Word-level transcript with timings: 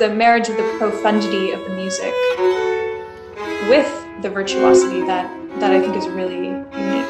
the 0.00 0.08
marriage 0.08 0.48
of 0.48 0.56
the 0.56 0.76
profundity 0.78 1.50
of 1.50 1.60
the 1.60 1.68
music 1.68 2.14
with 3.68 3.86
the 4.22 4.30
virtuosity 4.30 5.02
that, 5.02 5.30
that 5.60 5.72
I 5.72 5.78
think 5.78 5.94
is 5.94 6.08
really 6.08 6.36
unique. 6.36 7.06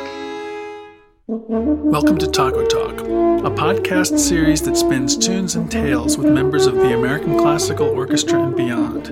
Welcome 1.28 2.18
to 2.18 2.26
Taco 2.26 2.66
Talk, 2.66 2.98
a 3.02 3.54
podcast 3.54 4.18
series 4.18 4.60
that 4.62 4.76
spins 4.76 5.16
tunes 5.16 5.54
and 5.54 5.70
tales 5.70 6.18
with 6.18 6.32
members 6.32 6.66
of 6.66 6.74
the 6.74 6.92
American 6.92 7.38
Classical 7.38 7.86
Orchestra 7.86 8.42
and 8.42 8.56
beyond. 8.56 9.04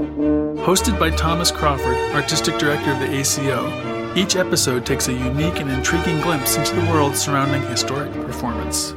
Hosted 0.58 0.98
by 0.98 1.10
Thomas 1.10 1.52
Crawford, 1.52 1.96
Artistic 2.16 2.58
Director 2.58 2.90
of 2.90 2.98
the 2.98 3.14
ACO, 3.16 4.12
each 4.16 4.34
episode 4.34 4.86
takes 4.86 5.06
a 5.06 5.12
unique 5.12 5.60
and 5.60 5.70
intriguing 5.70 6.20
glimpse 6.20 6.56
into 6.56 6.74
the 6.74 6.90
world 6.90 7.14
surrounding 7.14 7.62
historic 7.70 8.10
performance. 8.12 8.96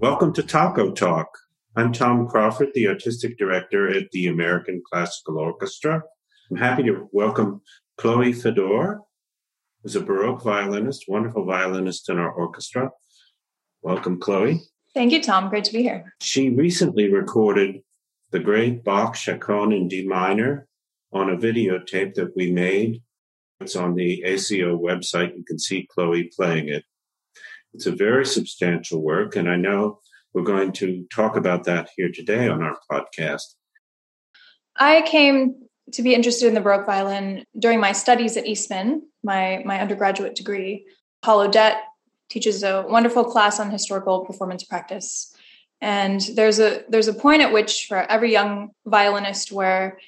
Welcome 0.00 0.32
to 0.32 0.42
Taco 0.42 0.90
Talk. 0.90 1.41
I'm 1.74 1.90
Tom 1.90 2.28
Crawford, 2.28 2.68
the 2.74 2.86
Artistic 2.86 3.38
Director 3.38 3.88
at 3.88 4.10
the 4.10 4.26
American 4.26 4.82
Classical 4.86 5.38
Orchestra. 5.38 6.02
I'm 6.50 6.58
happy 6.58 6.82
to 6.82 7.08
welcome 7.12 7.62
Chloe 7.96 8.34
Fedor, 8.34 9.00
who's 9.82 9.96
a 9.96 10.02
Baroque 10.02 10.42
violinist, 10.42 11.06
wonderful 11.08 11.46
violinist 11.46 12.10
in 12.10 12.18
our 12.18 12.30
orchestra. 12.30 12.90
Welcome, 13.80 14.20
Chloe. 14.20 14.60
Thank 14.92 15.12
you, 15.12 15.22
Tom. 15.22 15.48
Great 15.48 15.64
to 15.64 15.72
be 15.72 15.82
here. 15.82 16.12
She 16.20 16.50
recently 16.50 17.10
recorded 17.10 17.80
the 18.32 18.40
great 18.40 18.84
Bach 18.84 19.16
Chaconne 19.16 19.72
in 19.72 19.88
D 19.88 20.06
minor 20.06 20.66
on 21.10 21.30
a 21.30 21.38
videotape 21.38 22.12
that 22.16 22.36
we 22.36 22.52
made. 22.52 23.02
It's 23.62 23.76
on 23.76 23.94
the 23.94 24.22
ACO 24.24 24.78
website. 24.78 25.34
You 25.34 25.44
can 25.44 25.58
see 25.58 25.88
Chloe 25.90 26.30
playing 26.36 26.68
it. 26.68 26.84
It's 27.72 27.86
a 27.86 27.92
very 27.92 28.26
substantial 28.26 29.00
work, 29.00 29.36
and 29.36 29.48
I 29.48 29.56
know 29.56 30.00
we're 30.34 30.42
going 30.42 30.72
to 30.72 31.06
talk 31.14 31.36
about 31.36 31.64
that 31.64 31.90
here 31.96 32.10
today 32.12 32.48
on 32.48 32.62
our 32.62 32.76
podcast. 32.90 33.54
I 34.76 35.02
came 35.02 35.56
to 35.92 36.02
be 36.02 36.14
interested 36.14 36.48
in 36.48 36.54
the 36.54 36.60
Baroque 36.60 36.86
violin 36.86 37.44
during 37.58 37.80
my 37.80 37.92
studies 37.92 38.36
at 38.36 38.46
Eastman, 38.46 39.02
my, 39.22 39.62
my 39.64 39.80
undergraduate 39.80 40.34
degree. 40.34 40.86
Paul 41.22 41.42
O'Dette 41.42 41.82
teaches 42.30 42.62
a 42.62 42.84
wonderful 42.88 43.24
class 43.24 43.60
on 43.60 43.70
historical 43.70 44.24
performance 44.24 44.64
practice. 44.64 45.34
And 45.80 46.20
there's 46.34 46.60
a 46.60 46.84
there's 46.88 47.08
a 47.08 47.12
point 47.12 47.42
at 47.42 47.52
which 47.52 47.86
for 47.88 47.98
every 47.98 48.30
young 48.32 48.70
violinist 48.86 49.50
where 49.50 49.98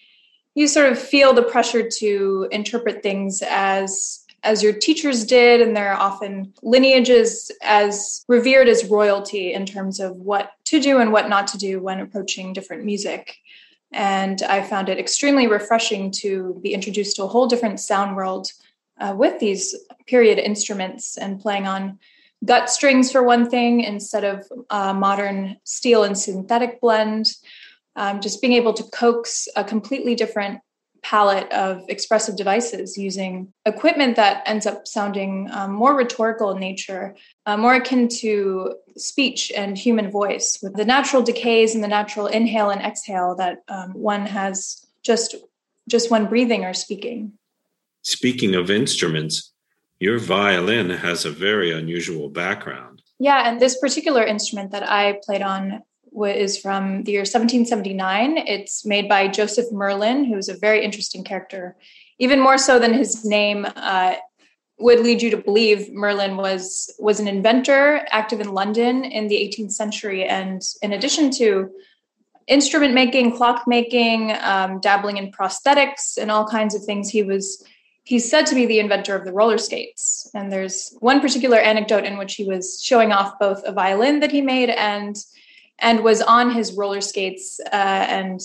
you 0.55 0.69
sort 0.69 0.91
of 0.91 0.99
feel 0.99 1.35
the 1.35 1.43
pressure 1.43 1.89
to 1.99 2.49
interpret 2.53 3.03
things 3.03 3.43
as 3.43 4.24
as 4.45 4.63
your 4.63 4.75
teachers 4.75 5.25
did, 5.25 5.61
and 5.61 5.75
there 5.75 5.93
are 5.93 6.01
often 6.01 6.53
lineages 6.63 7.51
as 7.63 8.25
revered 8.29 8.69
as 8.69 8.85
royalty 8.85 9.53
in 9.53 9.65
terms 9.67 9.99
of 9.99 10.17
what 10.17 10.51
to 10.67 10.79
do 10.79 10.99
and 10.99 11.13
what 11.13 11.29
not 11.29 11.47
to 11.49 11.59
do 11.59 11.81
when 11.81 11.99
approaching 11.99 12.53
different 12.53 12.85
music. 12.85 13.37
And 13.91 14.43
I 14.43 14.63
found 14.63 14.89
it 14.89 14.99
extremely 14.99 15.47
refreshing 15.47 16.11
to 16.23 16.61
be 16.63 16.75
introduced 16.75 17.17
to 17.17 17.25
a 17.25 17.29
whole 17.29 17.47
different 17.47 17.81
sound 17.81 18.17
world 18.17 18.49
uh, 19.01 19.15
with 19.17 19.41
these 19.41 19.75
period 20.07 20.39
instruments 20.39 21.17
and 21.17 21.41
playing 21.41 21.67
on 21.67 21.99
gut 22.45 22.69
strings 22.69 23.11
for 23.11 23.23
one 23.23 23.49
thing 23.49 23.81
instead 23.81 24.25
of 24.25 24.47
uh, 24.69 24.93
modern 24.93 25.57
steel 25.65 26.05
and 26.05 26.19
synthetic 26.19 26.81
blend. 26.81 27.33
Um, 27.97 28.21
just 28.21 28.41
being 28.41 28.55
able 28.55 28.75
to 28.75 28.83
coax 28.83 29.49
a 29.57 29.63
completely 29.63 30.17
different 30.17 30.61
palette 31.05 31.53
of 31.53 31.85
expressive 31.89 32.37
devices 32.37 32.97
using 32.97 33.53
equipment 33.67 34.17
that 34.17 34.43
ends 34.47 34.67
up 34.67 34.89
sounding 34.89 35.49
um, 35.53 35.71
more 35.73 35.95
rhetorical 35.95 36.51
in 36.51 36.59
nature, 36.59 37.15
uh, 37.47 37.57
more 37.57 37.75
akin 37.75 38.09
to 38.09 38.75
speech 38.97 39.53
and 39.55 39.77
human 39.77 40.11
voice, 40.11 40.59
with 40.63 40.75
the 40.75 40.85
natural 40.85 41.23
decays 41.23 41.75
and 41.75 41.85
the 41.85 41.89
natural 41.89 42.27
inhale 42.27 42.71
and 42.71 42.81
exhale 42.81 43.37
that 43.37 43.59
um, 43.69 43.93
one 43.93 44.27
has 44.27 44.85
just 45.03 45.37
just 45.87 46.11
when 46.11 46.27
breathing 46.27 46.65
or 46.65 46.73
speaking. 46.73 47.33
Speaking 48.03 48.55
of 48.55 48.71
instruments, 48.71 49.53
your 50.01 50.19
violin 50.19 50.89
has 50.89 51.27
a 51.27 51.31
very 51.31 51.71
unusual 51.71 52.31
background. 52.31 53.03
Yeah, 53.19 53.49
and 53.49 53.61
this 53.61 53.79
particular 53.79 54.25
instrument 54.25 54.73
that 54.73 54.89
I 54.91 55.21
played 55.23 55.43
on 55.43 55.83
is 56.23 56.59
from 56.59 57.03
the 57.03 57.13
year 57.13 57.21
1779. 57.21 58.39
It's 58.39 58.85
made 58.87 59.09
by 59.09 59.29
Joseph 59.29 59.73
Merlin, 59.73 60.25
who's 60.25 60.49
a 60.49 60.57
very 60.57 60.85
interesting 60.85 61.25
character, 61.25 61.77
even 62.19 62.41
more 62.41 62.59
so 62.59 62.79
than 62.79 62.95
his 62.95 63.25
name 63.25 63.67
uh, 63.77 64.15
would 64.79 65.01
lead 65.01 65.23
you 65.23 65.31
to 65.31 65.37
believe. 65.37 65.93
Merlin 65.93 66.37
was 66.37 66.95
was 66.99 67.21
an 67.21 67.29
inventor, 67.29 68.07
active 68.11 68.41
in 68.41 68.53
London 68.53 69.05
in 69.05 69.29
the 69.29 69.37
18th 69.37 69.73
century, 69.73 70.25
and 70.25 70.63
in 70.83 70.93
addition 70.93 71.31
to 71.33 71.71
instrument 72.47 72.95
making, 72.95 73.37
clock 73.37 73.65
making, 73.67 74.33
um, 74.41 74.81
dabbling 74.81 75.17
in 75.17 75.33
prosthetics, 75.33 76.17
and 76.17 76.31
all 76.31 76.47
kinds 76.47 76.75
of 76.75 76.85
things, 76.85 77.09
he 77.09 77.23
was 77.23 77.65
he's 78.05 78.29
said 78.29 78.47
to 78.47 78.55
be 78.55 78.67
the 78.67 78.81
inventor 78.81 79.17
of 79.17 79.25
the 79.25 79.33
roller 79.33 79.59
skates. 79.59 80.31
And 80.35 80.53
there's 80.53 80.95
one 81.01 81.21
particular 81.21 81.57
anecdote 81.57 82.05
in 82.05 82.19
which 82.19 82.35
he 82.35 82.45
was 82.45 82.83
showing 82.83 83.13
off 83.13 83.39
both 83.39 83.63
a 83.65 83.73
violin 83.73 84.21
that 84.21 84.31
he 84.31 84.43
made 84.43 84.69
and 84.69 85.17
and 85.79 86.05
was 86.05 86.23
on 86.23 86.51
his 86.51 86.73
roller 86.73 87.01
skates 87.01 87.61
uh, 87.67 88.07
and 88.09 88.41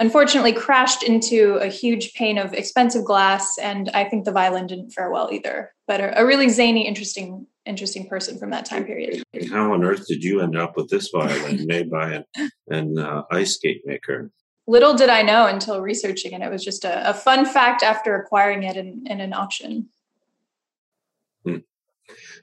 unfortunately 0.00 0.52
crashed 0.52 1.02
into 1.02 1.54
a 1.56 1.68
huge 1.68 2.14
pane 2.14 2.36
of 2.36 2.52
expensive 2.52 3.04
glass 3.04 3.56
and 3.58 3.90
i 3.94 4.04
think 4.04 4.24
the 4.24 4.32
violin 4.32 4.66
didn't 4.66 4.90
fare 4.90 5.10
well 5.10 5.30
either. 5.32 5.72
But 5.86 6.00
a, 6.00 6.20
a 6.20 6.26
really 6.26 6.48
zany 6.48 6.86
interesting 6.86 7.46
interesting 7.66 8.06
person 8.06 8.38
from 8.38 8.50
that 8.50 8.64
time 8.64 8.84
period. 8.84 9.22
How 9.50 9.72
on 9.72 9.84
earth 9.84 10.06
did 10.06 10.22
you 10.22 10.40
end 10.40 10.56
up 10.56 10.76
with 10.76 10.90
this 10.90 11.08
violin 11.08 11.66
made 11.66 11.90
by 11.90 12.12
an, 12.12 12.24
an 12.68 12.98
uh, 12.98 13.22
ice 13.30 13.54
skate 13.54 13.82
maker? 13.84 14.30
Little 14.66 14.94
did 14.94 15.10
i 15.10 15.22
know 15.22 15.46
until 15.46 15.80
researching 15.80 16.32
it. 16.32 16.42
It 16.42 16.50
was 16.50 16.64
just 16.64 16.84
a, 16.84 17.10
a 17.10 17.14
fun 17.14 17.44
fact 17.44 17.82
after 17.82 18.16
acquiring 18.16 18.62
it 18.62 18.76
in, 18.76 19.04
in 19.06 19.20
an 19.20 19.32
auction. 19.32 19.88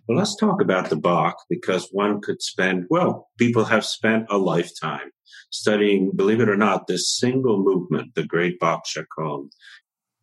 Well, 0.07 0.17
let's 0.17 0.35
talk 0.35 0.61
about 0.61 0.89
the 0.89 0.95
Bach 0.95 1.37
because 1.49 1.89
one 1.91 2.21
could 2.21 2.41
spend, 2.41 2.85
well, 2.89 3.29
people 3.37 3.65
have 3.65 3.85
spent 3.85 4.25
a 4.29 4.37
lifetime 4.37 5.11
studying, 5.51 6.11
believe 6.15 6.41
it 6.41 6.49
or 6.49 6.57
not, 6.57 6.87
this 6.87 7.17
single 7.17 7.63
movement, 7.63 8.15
the 8.15 8.25
great 8.25 8.59
Bach 8.59 8.85
Chaconne. 8.85 9.49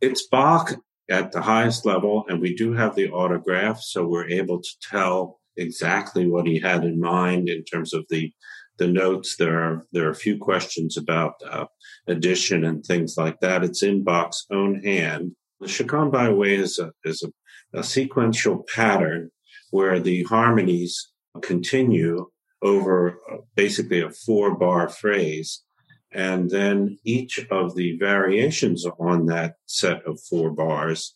It's 0.01 0.27
Bach 0.27 0.75
at 1.09 1.33
the 1.33 1.43
highest 1.43 1.87
level, 1.87 2.25
and 2.29 2.41
we 2.41 2.55
do 2.55 2.73
have 2.73 2.95
the 2.95 3.11
autograph, 3.11 3.81
so 3.81 4.07
we're 4.07 4.29
able 4.29 4.61
to 4.61 4.71
tell 4.83 5.41
exactly 5.57 6.27
what 6.27 6.47
he 6.47 6.61
had 6.61 6.85
in 6.85 7.01
mind 7.01 7.49
in 7.49 7.65
terms 7.65 7.93
of 7.93 8.05
the 8.11 8.33
the 8.79 8.87
notes. 8.87 9.37
There 9.37 9.59
are 9.59 9.87
there 9.93 10.07
are 10.07 10.13
a 10.13 10.15
few 10.15 10.39
questions 10.39 10.97
about 10.97 11.35
uh, 11.45 11.67
addition 12.07 12.65
and 12.65 12.85
things 12.85 13.17
like 13.17 13.41
that. 13.41 13.65
It's 13.65 13.83
in 13.83 14.05
Bach's 14.05 14.47
own 14.53 14.83
hand. 14.83 15.33
The 15.61 15.69
Chaconne, 15.69 16.11
by 16.11 16.27
the 16.27 16.35
way, 16.35 16.55
is 16.55 16.79
a 16.79 16.93
is 17.05 17.25
a, 17.25 17.79
a 17.79 17.83
sequential 17.83 18.65
pattern 18.73 19.31
where 19.71 20.01
the 20.01 20.25
harmonies 20.25 21.11
continue 21.43 22.27
over 22.63 23.19
basically 23.55 24.01
a 24.01 24.11
four 24.11 24.57
bar 24.57 24.89
phrase. 24.89 25.63
And 26.13 26.51
then 26.51 26.99
each 27.05 27.39
of 27.51 27.77
the 27.77 27.97
variations 27.99 28.87
on 28.99 29.27
that 29.27 29.55
set 29.67 30.05
of 30.07 30.21
four 30.29 30.51
bars 30.51 31.15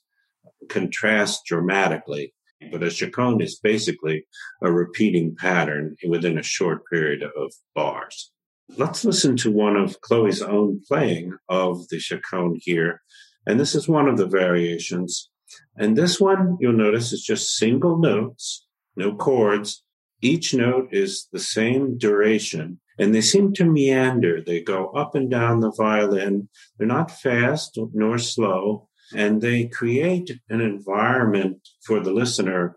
contrast 0.69 1.45
dramatically. 1.47 2.35
But 2.71 2.85
a 2.85 2.91
chaconne 2.91 3.41
is 3.41 3.59
basically 3.59 4.27
a 4.63 4.71
repeating 4.71 5.35
pattern 5.35 5.97
within 6.07 6.39
a 6.39 6.45
short 6.45 6.83
period 6.89 7.23
of 7.23 7.53
bars. 7.75 8.31
Let's 8.77 9.05
listen 9.05 9.37
to 9.39 9.51
one 9.51 9.77
of 9.77 10.01
Chloe's 10.01 10.41
own 10.43 10.81
playing 10.87 11.37
of 11.49 11.89
the 11.89 11.99
chaconne 11.99 12.59
here. 12.61 13.03
And 13.47 13.59
this 13.59 13.75
is 13.75 13.89
one 13.89 14.09
of 14.09 14.17
the 14.17 14.29
variations. 14.29 15.29
And 15.77 15.97
this 15.97 16.21
one, 16.21 16.57
you'll 16.61 16.73
notice, 16.73 17.13
is 17.13 17.23
just 17.23 17.57
single 17.57 17.99
notes, 17.99 18.67
no 18.97 19.15
chords. 19.15 19.83
Each 20.21 20.55
note 20.55 20.89
is 20.93 21.29
the 21.33 21.41
same 21.41 21.99
duration, 21.99 22.81
and 22.99 23.15
they 23.15 23.21
seem 23.21 23.53
to 23.55 23.65
meander. 23.65 24.41
They 24.41 24.61
go 24.61 24.89
up 24.91 25.15
and 25.15 25.31
down 25.31 25.61
the 25.61 25.73
violin. 25.73 26.49
They're 26.79 26.87
not 26.87 27.11
fast 27.11 27.79
nor 27.93 28.19
slow, 28.19 28.89
and 29.15 29.43
they 29.43 29.67
create 29.67 30.31
an 30.49 30.61
environment 30.61 31.69
for 31.85 32.01
the 32.01 32.13
listener 32.13 32.77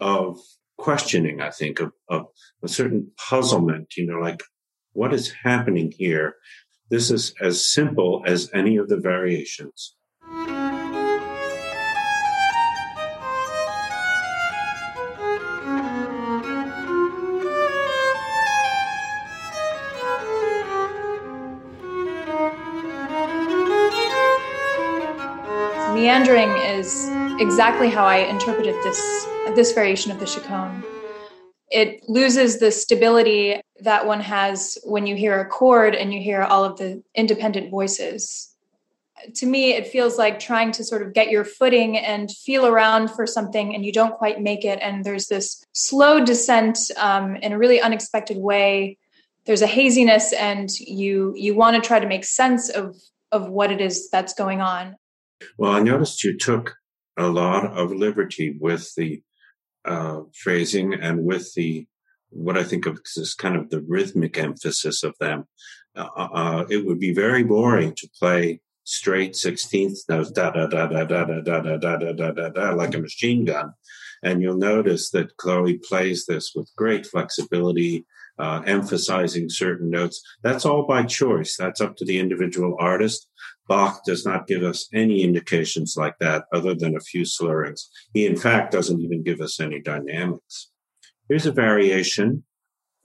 of 0.00 0.38
questioning, 0.76 1.40
I 1.40 1.50
think, 1.50 1.80
of, 1.80 1.92
of 2.08 2.26
a 2.62 2.68
certain 2.68 3.12
puzzlement, 3.16 3.96
you 3.96 4.06
know, 4.06 4.18
like 4.18 4.42
what 4.92 5.14
is 5.14 5.32
happening 5.44 5.92
here? 5.96 6.34
This 6.90 7.10
is 7.10 7.32
as 7.40 7.72
simple 7.72 8.22
as 8.26 8.50
any 8.52 8.76
of 8.76 8.88
the 8.88 8.98
variations. 8.98 9.96
Is 26.28 27.08
exactly 27.40 27.88
how 27.88 28.04
I 28.04 28.18
interpreted 28.18 28.74
this 28.84 29.26
this 29.56 29.72
variation 29.72 30.12
of 30.12 30.20
the 30.20 30.26
chaconne. 30.26 30.84
it 31.70 32.08
loses 32.08 32.60
the 32.60 32.70
stability 32.70 33.60
that 33.80 34.06
one 34.06 34.20
has 34.20 34.78
when 34.84 35.06
you 35.06 35.16
hear 35.16 35.40
a 35.40 35.48
chord 35.48 35.94
and 35.94 36.14
you 36.14 36.20
hear 36.20 36.42
all 36.42 36.64
of 36.64 36.78
the 36.78 37.02
independent 37.14 37.70
voices 37.70 38.52
to 39.34 39.46
me, 39.46 39.72
it 39.72 39.86
feels 39.86 40.18
like 40.18 40.38
trying 40.38 40.72
to 40.72 40.84
sort 40.84 41.02
of 41.02 41.12
get 41.12 41.30
your 41.30 41.44
footing 41.44 41.96
and 41.96 42.30
feel 42.30 42.66
around 42.66 43.08
for 43.08 43.26
something, 43.26 43.74
and 43.74 43.84
you 43.84 43.92
don't 43.92 44.14
quite 44.14 44.40
make 44.40 44.64
it. 44.64 44.80
And 44.82 45.04
there's 45.04 45.28
this 45.28 45.64
slow 45.72 46.24
descent 46.24 46.78
um, 46.96 47.36
in 47.36 47.52
a 47.52 47.58
really 47.58 47.80
unexpected 47.80 48.36
way. 48.36 48.98
There's 49.44 49.62
a 49.62 49.66
haziness, 49.66 50.32
and 50.32 50.70
you 50.80 51.34
you 51.36 51.54
want 51.54 51.80
to 51.80 51.86
try 51.86 52.00
to 52.00 52.06
make 52.06 52.24
sense 52.24 52.68
of 52.68 52.96
of 53.30 53.48
what 53.48 53.70
it 53.70 53.80
is 53.80 54.10
that's 54.10 54.34
going 54.34 54.60
on. 54.60 54.96
Well, 55.58 55.72
I 55.72 55.80
noticed 55.80 56.24
you 56.24 56.36
took 56.36 56.74
a 57.16 57.28
lot 57.28 57.66
of 57.66 57.92
liberty 57.92 58.56
with 58.58 58.94
the 58.96 59.22
uh, 59.84 60.20
phrasing 60.34 60.94
and 60.94 61.24
with 61.24 61.52
the 61.54 61.86
what 62.30 62.56
I 62.56 62.64
think 62.64 62.86
of 62.86 62.98
as 63.18 63.34
kind 63.34 63.56
of 63.56 63.68
the 63.68 63.82
rhythmic 63.86 64.38
emphasis 64.38 65.02
of 65.02 65.14
them. 65.20 65.44
Uh, 65.94 66.08
uh, 66.16 66.64
it 66.70 66.86
would 66.86 66.98
be 66.98 67.12
very 67.12 67.42
boring 67.42 67.94
to 67.96 68.08
play 68.18 68.60
straight 68.84 69.34
16th 69.34 69.98
notes, 70.08 70.30
da 70.30 70.50
da 70.50 70.66
da 70.66 70.86
da 70.86 71.04
da 71.04 71.24
da 71.24 71.40
da 71.40 71.60
da 71.60 71.76
da 71.76 71.96
da 71.96 72.12
da 72.12 72.30
da 72.32 72.48
da, 72.48 72.70
like 72.70 72.94
a 72.94 72.98
machine 72.98 73.44
gun. 73.44 73.72
And 74.22 74.40
you'll 74.40 74.56
notice 74.56 75.10
that 75.10 75.36
Chloe 75.36 75.78
plays 75.78 76.26
this 76.26 76.52
with 76.54 76.70
great 76.76 77.06
flexibility, 77.06 78.06
uh, 78.38 78.62
emphasizing 78.66 79.48
certain 79.48 79.90
notes. 79.90 80.22
That's 80.42 80.64
all 80.64 80.86
by 80.86 81.02
choice. 81.04 81.56
That's 81.56 81.80
up 81.80 81.96
to 81.96 82.04
the 82.04 82.18
individual 82.18 82.76
artist. 82.78 83.28
Bach 83.68 84.04
does 84.04 84.26
not 84.26 84.46
give 84.46 84.62
us 84.62 84.88
any 84.92 85.22
indications 85.22 85.94
like 85.96 86.18
that 86.18 86.44
other 86.52 86.74
than 86.74 86.96
a 86.96 87.00
few 87.00 87.22
slurrings. 87.22 87.82
He, 88.12 88.26
in 88.26 88.36
fact, 88.36 88.72
doesn't 88.72 89.00
even 89.00 89.22
give 89.22 89.40
us 89.40 89.60
any 89.60 89.80
dynamics. 89.80 90.70
Here's 91.28 91.46
a 91.46 91.52
variation 91.52 92.44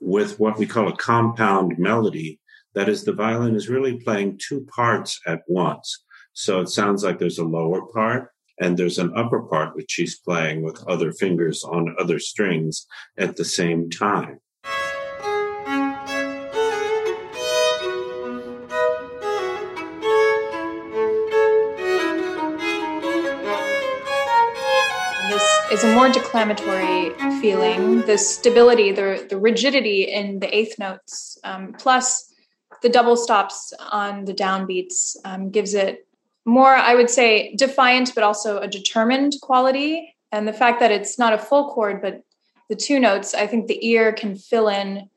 with 0.00 0.38
what 0.38 0.58
we 0.58 0.66
call 0.66 0.88
a 0.88 0.96
compound 0.96 1.78
melody 1.78 2.40
that 2.74 2.88
is, 2.88 3.04
the 3.04 3.12
violin 3.12 3.56
is 3.56 3.68
really 3.68 3.98
playing 3.98 4.38
two 4.38 4.66
parts 4.74 5.20
at 5.26 5.40
once. 5.48 6.04
So 6.32 6.60
it 6.60 6.68
sounds 6.68 7.02
like 7.02 7.18
there's 7.18 7.38
a 7.38 7.44
lower 7.44 7.86
part 7.86 8.30
and 8.60 8.76
there's 8.76 8.98
an 8.98 9.12
upper 9.16 9.42
part 9.42 9.74
which 9.74 9.90
she's 9.90 10.18
playing 10.18 10.62
with 10.62 10.84
other 10.86 11.12
fingers 11.12 11.64
on 11.64 11.96
other 11.98 12.18
strings 12.18 12.86
at 13.16 13.36
the 13.36 13.44
same 13.44 13.90
time. 13.90 14.40
Is 25.78 25.84
a 25.84 25.94
more 25.94 26.08
declamatory 26.08 27.10
feeling. 27.40 28.00
The 28.00 28.18
stability, 28.18 28.90
the 28.90 29.24
the 29.30 29.38
rigidity 29.38 30.02
in 30.02 30.40
the 30.40 30.52
eighth 30.52 30.76
notes, 30.76 31.38
um, 31.44 31.72
plus 31.78 32.34
the 32.82 32.88
double 32.88 33.16
stops 33.16 33.72
on 33.92 34.24
the 34.24 34.34
downbeats 34.34 35.16
um, 35.24 35.50
gives 35.50 35.74
it 35.74 36.04
more, 36.44 36.74
I 36.74 36.96
would 36.96 37.10
say, 37.10 37.54
defiant, 37.54 38.12
but 38.16 38.24
also 38.24 38.58
a 38.58 38.66
determined 38.66 39.34
quality. 39.40 40.16
And 40.32 40.48
the 40.48 40.52
fact 40.52 40.80
that 40.80 40.90
it's 40.90 41.16
not 41.16 41.32
a 41.32 41.38
full 41.38 41.70
chord, 41.70 42.02
but 42.02 42.24
the 42.68 42.74
two 42.74 42.98
notes, 42.98 43.32
I 43.32 43.46
think 43.46 43.68
the 43.68 43.86
ear 43.86 44.12
can 44.12 44.34
fill 44.34 44.68
in 44.68 45.08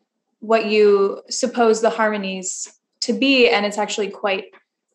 what 0.42 0.68
you 0.68 1.24
suppose 1.28 1.82
the 1.82 1.90
harmonies 1.90 2.72
to 3.02 3.14
be, 3.14 3.50
and 3.50 3.66
it's 3.66 3.80
actually 3.80 4.10
quite 4.10 4.46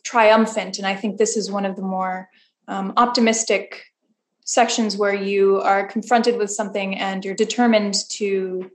triumphant. 0.05 0.79
And 0.79 0.87
I 0.87 0.95
think 0.95 1.19
this 1.19 1.37
is 1.37 1.51
one 1.51 1.67
of 1.67 1.75
the 1.75 1.83
more 1.83 2.29
um, 2.69 2.93
optimistic 2.97 3.83
sections 4.47 4.97
where 4.97 5.15
you 5.15 5.61
are 5.61 5.87
confronted 5.87 6.39
with 6.39 6.51
something 6.51 6.97
and 6.97 7.25
you're 7.25 7.35
determined 7.35 7.95
to 8.09 8.71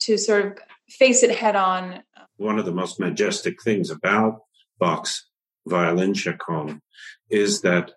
to 0.00 0.16
sort 0.16 0.46
of 0.46 0.58
face 0.88 1.22
it 1.22 1.36
head 1.36 1.54
on 1.54 2.02
one 2.40 2.58
of 2.58 2.64
the 2.64 2.72
most 2.72 2.98
majestic 2.98 3.62
things 3.62 3.90
about 3.90 4.40
Bach's 4.78 5.28
violin 5.66 6.14
chaconne 6.14 6.80
is 7.28 7.60
that 7.60 7.92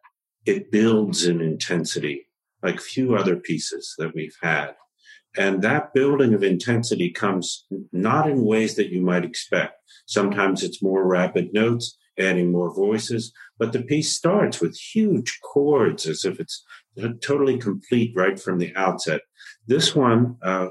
it 0.45 0.69
builds 0.69 1.25
in 1.25 1.39
intensity 1.39 2.27
like 2.62 2.81
few 2.81 3.15
other 3.15 3.38
pieces 3.38 3.95
that 3.97 4.13
we've 4.13 4.36
had. 4.41 4.75
And 5.38 5.62
that 5.62 5.94
building 5.94 6.33
of 6.33 6.44
intensity 6.44 7.09
comes 7.09 7.65
not 7.91 8.29
in 8.29 8.44
ways 8.44 8.75
that 8.75 8.89
you 8.89 9.01
might 9.01 9.25
expect. 9.25 9.75
Sometimes 10.06 10.62
it's 10.62 10.83
more 10.83 11.07
rapid 11.07 11.53
notes, 11.53 11.97
adding 12.19 12.51
more 12.51 12.74
voices, 12.74 13.33
but 13.57 13.74
the 13.74 13.81
piece 13.81 14.12
starts 14.12 14.62
with 14.62 14.77
huge 14.77 15.39
chords 15.42 16.07
as 16.07 16.25
if 16.25 16.39
it's 16.39 16.63
totally 17.21 17.57
complete 17.57 18.13
right 18.15 18.39
from 18.39 18.60
the 18.60 18.74
outset. 18.75 19.21
This 19.68 19.95
one 19.95 20.38
uh, 20.44 20.69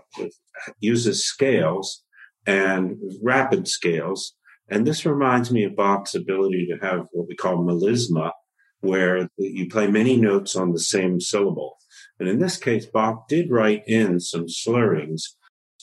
uses 0.80 1.24
scales 1.24 2.04
and 2.46 2.96
rapid 3.22 3.68
scales. 3.68 4.34
And 4.68 4.86
this 4.86 5.04
reminds 5.04 5.50
me 5.50 5.64
of 5.64 5.76
Bach's 5.76 6.14
ability 6.14 6.66
to 6.70 6.86
have 6.86 7.06
what 7.12 7.28
we 7.28 7.34
call 7.34 7.58
melisma, 7.58 8.32
where 8.80 9.28
you 9.36 9.68
play 9.68 9.86
many 9.86 10.16
notes 10.16 10.56
on 10.56 10.72
the 10.72 10.80
same 10.80 11.20
syllable. 11.20 11.76
And 12.18 12.28
in 12.28 12.38
this 12.38 12.56
case, 12.56 12.86
Bach 12.86 13.28
did 13.28 13.50
write 13.50 13.82
in 13.86 14.20
some 14.20 14.46
slurrings, 14.46 15.22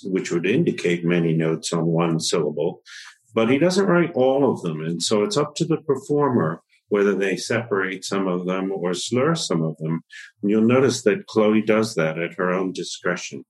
which 0.04 0.32
would 0.32 0.46
indicate 0.46 1.06
many 1.06 1.34
notes 1.34 1.74
on 1.74 1.86
one 1.86 2.20
syllable, 2.20 2.82
but 3.34 3.50
he 3.50 3.58
doesn't 3.58 3.88
write 3.88 4.12
all 4.14 4.52
of 4.52 4.62
them. 4.62 4.82
And 4.82 5.02
so 5.02 5.24
it's 5.24 5.38
up 5.38 5.56
to 5.56 5.66
the 5.66 5.78
performer 5.78 6.62
whether 6.90 7.14
they 7.14 7.38
separate 7.38 8.04
some 8.04 8.28
of 8.28 8.46
them 8.46 8.72
or 8.72 8.94
slur 8.94 9.36
some 9.36 9.62
of 9.62 9.78
them. 9.78 10.02
And 10.42 10.52
you'll 10.52 10.64
notice 10.64 11.04
that 11.04 11.28
Chloe 11.28 11.62
does 11.62 11.96
that 11.96 12.20
at 12.20 12.34
her 12.34 12.52
own 12.52 12.74
discretion. 12.74 13.46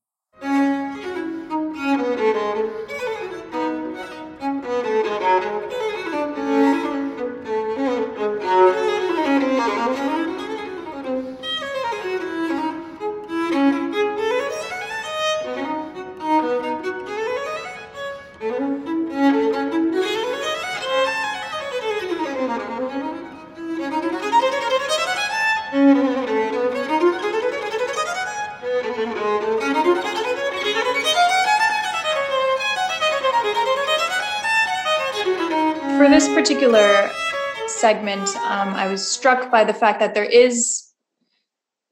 Segment, 37.89 38.29
um, 38.37 38.69
I 38.75 38.87
was 38.87 39.05
struck 39.05 39.49
by 39.49 39.63
the 39.63 39.73
fact 39.73 39.99
that 39.99 40.13
there 40.13 40.31
is 40.45 40.91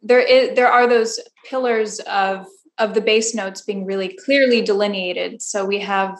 there 0.03 0.19
is 0.19 0.55
there 0.55 0.71
are 0.71 0.87
those 0.87 1.19
pillars 1.49 1.99
of 2.01 2.45
of 2.77 2.93
the 2.93 3.01
bass 3.01 3.33
notes 3.33 3.61
being 3.61 3.83
really 3.83 4.09
clearly 4.23 4.61
delineated. 4.61 5.41
So 5.41 5.65
we 5.65 5.79
have 5.79 6.15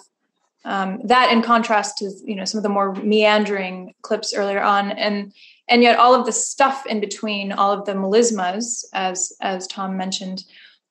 um, 0.65 1.00
that 1.03 1.31
in 1.31 1.43
contrast 1.43 2.00
to 2.00 2.05
you 2.25 2.36
know 2.36 2.46
some 2.46 2.57
of 2.57 2.63
the 2.63 2.75
more 2.77 2.96
meandering 2.96 3.93
clips 4.01 4.34
earlier 4.34 4.62
on, 4.62 4.91
and 4.93 5.31
and 5.69 5.84
yet 5.84 6.00
all 6.00 6.15
of 6.15 6.25
the 6.25 6.31
stuff 6.31 6.86
in 6.88 7.00
between, 7.00 7.51
all 7.51 7.72
of 7.72 7.86
the 7.86 7.93
melismas, 7.93 8.84
as 8.93 9.31
as 9.41 9.67
Tom 9.67 9.96
mentioned, 9.96 10.43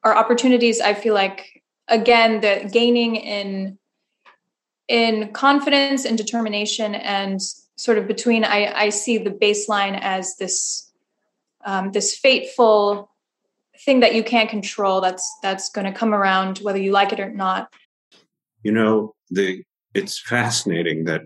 are 0.04 0.16
opportunities. 0.16 0.80
I 0.80 0.94
feel 0.94 1.14
like 1.14 1.62
again 1.88 2.40
the 2.40 2.70
gaining 2.72 3.16
in 3.16 3.78
in 4.86 5.32
confidence 5.32 6.04
and 6.04 6.16
determination 6.16 6.94
and 6.94 7.40
sort 7.76 7.98
of 7.98 8.06
between 8.06 8.44
i, 8.44 8.72
I 8.74 8.88
see 8.88 9.18
the 9.18 9.30
baseline 9.30 9.98
as 10.00 10.36
this 10.36 10.86
um, 11.66 11.90
this 11.90 12.16
fateful 12.16 13.10
thing 13.84 14.00
that 14.00 14.14
you 14.14 14.22
can't 14.22 14.48
control 14.48 15.00
that's 15.00 15.30
that's 15.42 15.68
going 15.68 15.84
to 15.84 15.92
come 15.92 16.14
around 16.14 16.58
whether 16.58 16.78
you 16.78 16.92
like 16.92 17.12
it 17.12 17.20
or 17.20 17.30
not. 17.30 17.68
You 18.62 18.72
know 18.72 19.14
the 19.30 19.64
it's 19.92 20.20
fascinating 20.20 21.04
that 21.04 21.22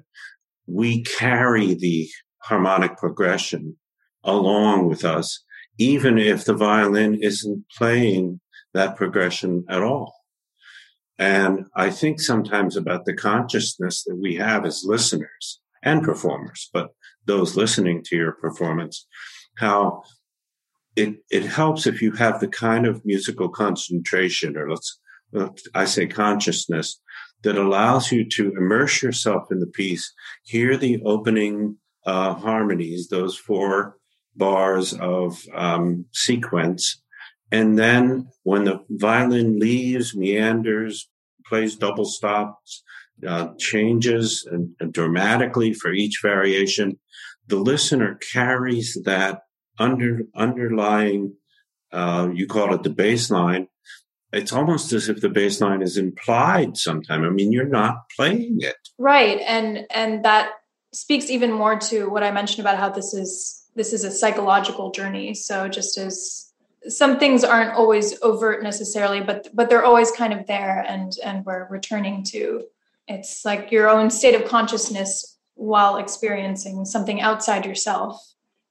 we 0.66 1.02
carry 1.02 1.74
the 1.74 2.08
harmonic 2.42 2.96
progression 2.96 3.76
along 4.24 4.88
with 4.88 5.04
us 5.04 5.44
even 5.78 6.18
if 6.18 6.44
the 6.44 6.54
violin 6.54 7.14
isn't 7.22 7.64
playing 7.76 8.40
that 8.74 8.96
progression 8.96 9.64
at 9.68 9.82
all. 9.82 10.14
And 11.18 11.66
I 11.74 11.90
think 11.90 12.20
sometimes 12.20 12.76
about 12.76 13.06
the 13.06 13.14
consciousness 13.14 14.04
that 14.04 14.16
we 14.16 14.36
have 14.36 14.66
as 14.66 14.84
listeners 14.84 15.60
and 15.82 16.02
performers, 16.02 16.68
but 16.72 16.90
those 17.26 17.56
listening 17.56 18.02
to 18.06 18.16
your 18.16 18.32
performance, 18.32 19.06
how 19.58 20.02
it, 20.96 21.16
it 21.30 21.44
helps 21.44 21.86
if 21.86 22.02
you 22.02 22.12
have 22.12 22.40
the 22.40 22.48
kind 22.48 22.86
of 22.86 23.04
musical 23.04 23.48
concentration, 23.48 24.56
or 24.56 24.70
let's, 24.70 25.00
I 25.74 25.84
say 25.84 26.06
consciousness, 26.06 27.00
that 27.42 27.56
allows 27.56 28.12
you 28.12 28.28
to 28.28 28.52
immerse 28.56 29.02
yourself 29.02 29.44
in 29.50 29.60
the 29.60 29.66
piece, 29.66 30.12
hear 30.44 30.76
the 30.76 31.00
opening 31.04 31.76
uh, 32.04 32.34
harmonies, 32.34 33.08
those 33.08 33.36
four 33.36 33.96
bars 34.36 34.92
of 34.94 35.42
um, 35.54 36.04
sequence, 36.12 37.02
And 37.52 37.78
then 37.78 38.28
when 38.44 38.64
the 38.64 38.80
violin 38.88 39.58
leaves, 39.58 40.14
meanders, 40.14 41.08
plays 41.46 41.76
double 41.76 42.04
stops, 42.04 42.82
uh, 43.26 43.48
changes 43.58 44.48
dramatically 44.90 45.72
for 45.72 45.92
each 45.92 46.20
variation, 46.22 46.98
the 47.46 47.56
listener 47.56 48.18
carries 48.32 48.98
that 49.04 49.42
under 49.78 50.22
underlying, 50.34 51.34
uh, 51.92 52.28
you 52.32 52.46
call 52.46 52.74
it 52.74 52.82
the 52.82 52.90
bass 52.90 53.30
line. 53.30 53.68
It's 54.32 54.52
almost 54.52 54.92
as 54.92 55.08
if 55.08 55.20
the 55.20 55.28
bass 55.28 55.60
line 55.60 55.82
is 55.82 55.96
implied 55.96 56.76
sometime. 56.76 57.24
I 57.24 57.30
mean, 57.30 57.50
you're 57.50 57.64
not 57.64 57.96
playing 58.16 58.58
it. 58.60 58.76
Right. 58.98 59.40
And 59.40 59.86
and 59.90 60.24
that 60.24 60.52
speaks 60.92 61.30
even 61.30 61.52
more 61.52 61.78
to 61.78 62.08
what 62.08 62.22
I 62.22 62.30
mentioned 62.30 62.60
about 62.60 62.78
how 62.78 62.90
this 62.90 63.12
is 63.12 63.68
this 63.74 63.92
is 63.92 64.04
a 64.04 64.10
psychological 64.10 64.90
journey. 64.90 65.34
So 65.34 65.68
just 65.68 65.98
as 65.98 66.52
some 66.88 67.18
things 67.18 67.44
aren't 67.44 67.72
always 67.72 68.20
overt 68.22 68.62
necessarily, 68.62 69.20
but 69.20 69.48
but 69.52 69.68
they're 69.68 69.84
always 69.84 70.10
kind 70.12 70.32
of 70.32 70.46
there 70.46 70.84
and 70.88 71.12
and 71.24 71.44
we're 71.44 71.66
returning 71.68 72.22
to 72.24 72.64
it's 73.10 73.44
like 73.44 73.72
your 73.72 73.88
own 73.88 74.08
state 74.08 74.40
of 74.40 74.48
consciousness 74.48 75.38
while 75.54 75.96
experiencing 75.96 76.84
something 76.84 77.20
outside 77.20 77.66
yourself. 77.66 78.16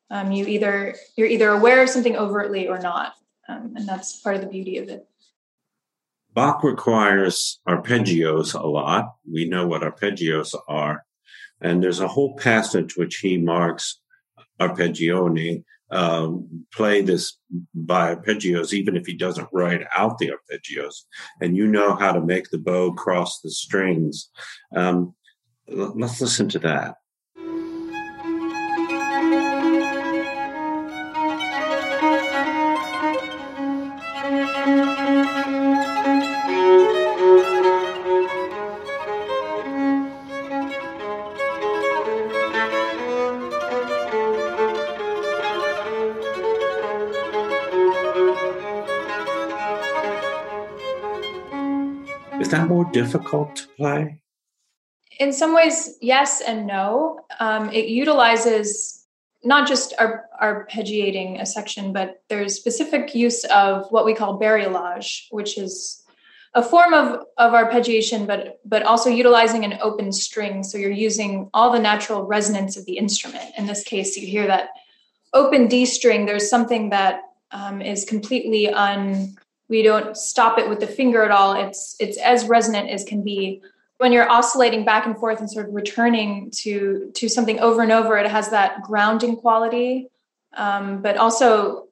Um, 0.10 0.31
you 0.31 0.48
either 0.48 0.96
you're 1.15 1.27
either 1.27 1.50
aware 1.50 1.84
of 1.84 1.89
something 1.89 2.15
overtly 2.15 2.67
or 2.67 2.79
not, 2.79 3.13
um, 3.48 3.74
and 3.75 3.88
that's 3.88 4.22
part 4.22 4.36
of 4.36 4.41
the 4.41 4.48
beauty 4.48 4.77
of 4.77 4.89
it. 4.89 5.05
Bach 6.34 6.63
requires 6.63 7.60
arpeggios 7.67 8.60
a 8.60 8.65
lot. 8.65 9.15
We 9.29 9.48
know 9.48 9.67
what 9.67 9.81
arpeggios 9.81 10.55
are, 10.67 11.05
and 11.62 11.84
there's 11.84 12.00
a 12.00 12.08
whole 12.08 12.36
passage 12.38 12.98
which 12.98 13.17
he 13.17 13.38
marks 13.38 14.00
arpeggione. 14.60 15.63
Um, 15.91 16.65
play 16.74 17.01
this 17.01 17.38
by 17.74 18.13
arpeggios, 18.13 18.74
even 18.74 18.96
if 18.96 19.08
he 19.08 19.15
doesn't 19.15 19.50
write 19.51 19.81
out 19.96 20.17
the 20.19 20.31
arpeggios, 20.31 21.05
and 21.41 21.58
you 21.58 21.67
know 21.67 21.96
how 21.96 22.12
to 22.12 22.22
make 22.22 22.50
the 22.50 22.60
bow 22.60 22.93
cross 22.93 23.41
the 23.41 23.50
strings. 23.50 24.29
Um, 24.75 25.15
let's 25.67 26.22
listen 26.22 26.50
to 26.50 26.60
that. 26.60 26.96
Difficult 53.12 53.56
to 53.56 53.68
play? 53.70 54.22
In 55.20 55.34
some 55.34 55.56
ways, 55.56 55.98
yes 56.00 56.42
and 56.42 56.68
no. 56.68 57.22
Um, 57.39 57.72
it 57.72 57.88
utilizes 57.88 59.06
not 59.44 59.68
just 59.68 59.96
ar- 59.98 60.25
arpeggiating 60.39 61.42
a 61.42 61.46
section, 61.46 61.92
but 61.92 62.22
there's 62.30 62.56
specific 62.56 63.16
use 63.16 63.44
of 63.46 63.88
what 63.89 64.06
we 64.06 64.13
call 64.13 64.39
bariolage, 64.39 65.25
which 65.32 65.58
is 65.58 66.04
a 66.54 66.62
form 66.62 66.94
of, 66.94 67.25
of 67.38 67.54
arpeggiation, 67.54 68.28
but 68.28 68.60
but 68.63 68.84
also 68.84 69.10
utilizing 69.10 69.66
an 69.66 69.80
open 69.82 70.12
string. 70.12 70.63
So 70.63 70.78
you're 70.78 70.92
using 70.92 71.50
all 71.54 71.72
the 71.72 71.80
natural 71.80 72.28
resonance 72.28 72.78
of 72.78 72.86
the 72.86 72.98
instrument. 72.98 73.46
In 73.58 73.66
this 73.66 73.84
case, 73.84 74.18
you 74.18 74.28
hear 74.28 74.46
that 74.46 74.70
open 75.34 75.68
D 75.68 75.86
string. 75.86 76.28
There's 76.28 76.50
something 76.50 76.92
that 76.92 77.22
um, 77.51 77.82
is 77.82 78.06
completely 78.06 78.70
un 78.70 79.36
we 79.70 79.84
don't 79.84 80.18
stop 80.18 80.58
it 80.58 80.68
with 80.68 80.80
the 80.80 80.88
finger 80.88 81.24
at 81.24 81.32
all. 81.32 81.54
It's 81.54 81.96
it's 82.00 82.18
as 82.18 82.46
resonant 82.46 82.90
as 82.90 83.04
can 83.04 83.24
be. 83.24 83.62
When 83.98 84.12
you're 84.12 84.30
oscillating 84.30 84.86
back 84.86 85.06
and 85.06 85.18
forth 85.18 85.40
and 85.40 85.50
sort 85.50 85.68
of 85.68 85.76
returning 85.76 86.52
to 86.58 87.12
to 87.16 87.30
something 87.30 87.60
over 87.60 87.82
and 87.82 87.92
over 87.92 88.18
it 88.18 88.30
has 88.30 88.50
that 88.50 88.82
grounding 88.82 89.38
quality. 89.38 90.10
Um, 90.58 91.02
but 91.02 91.18
also 91.18 91.88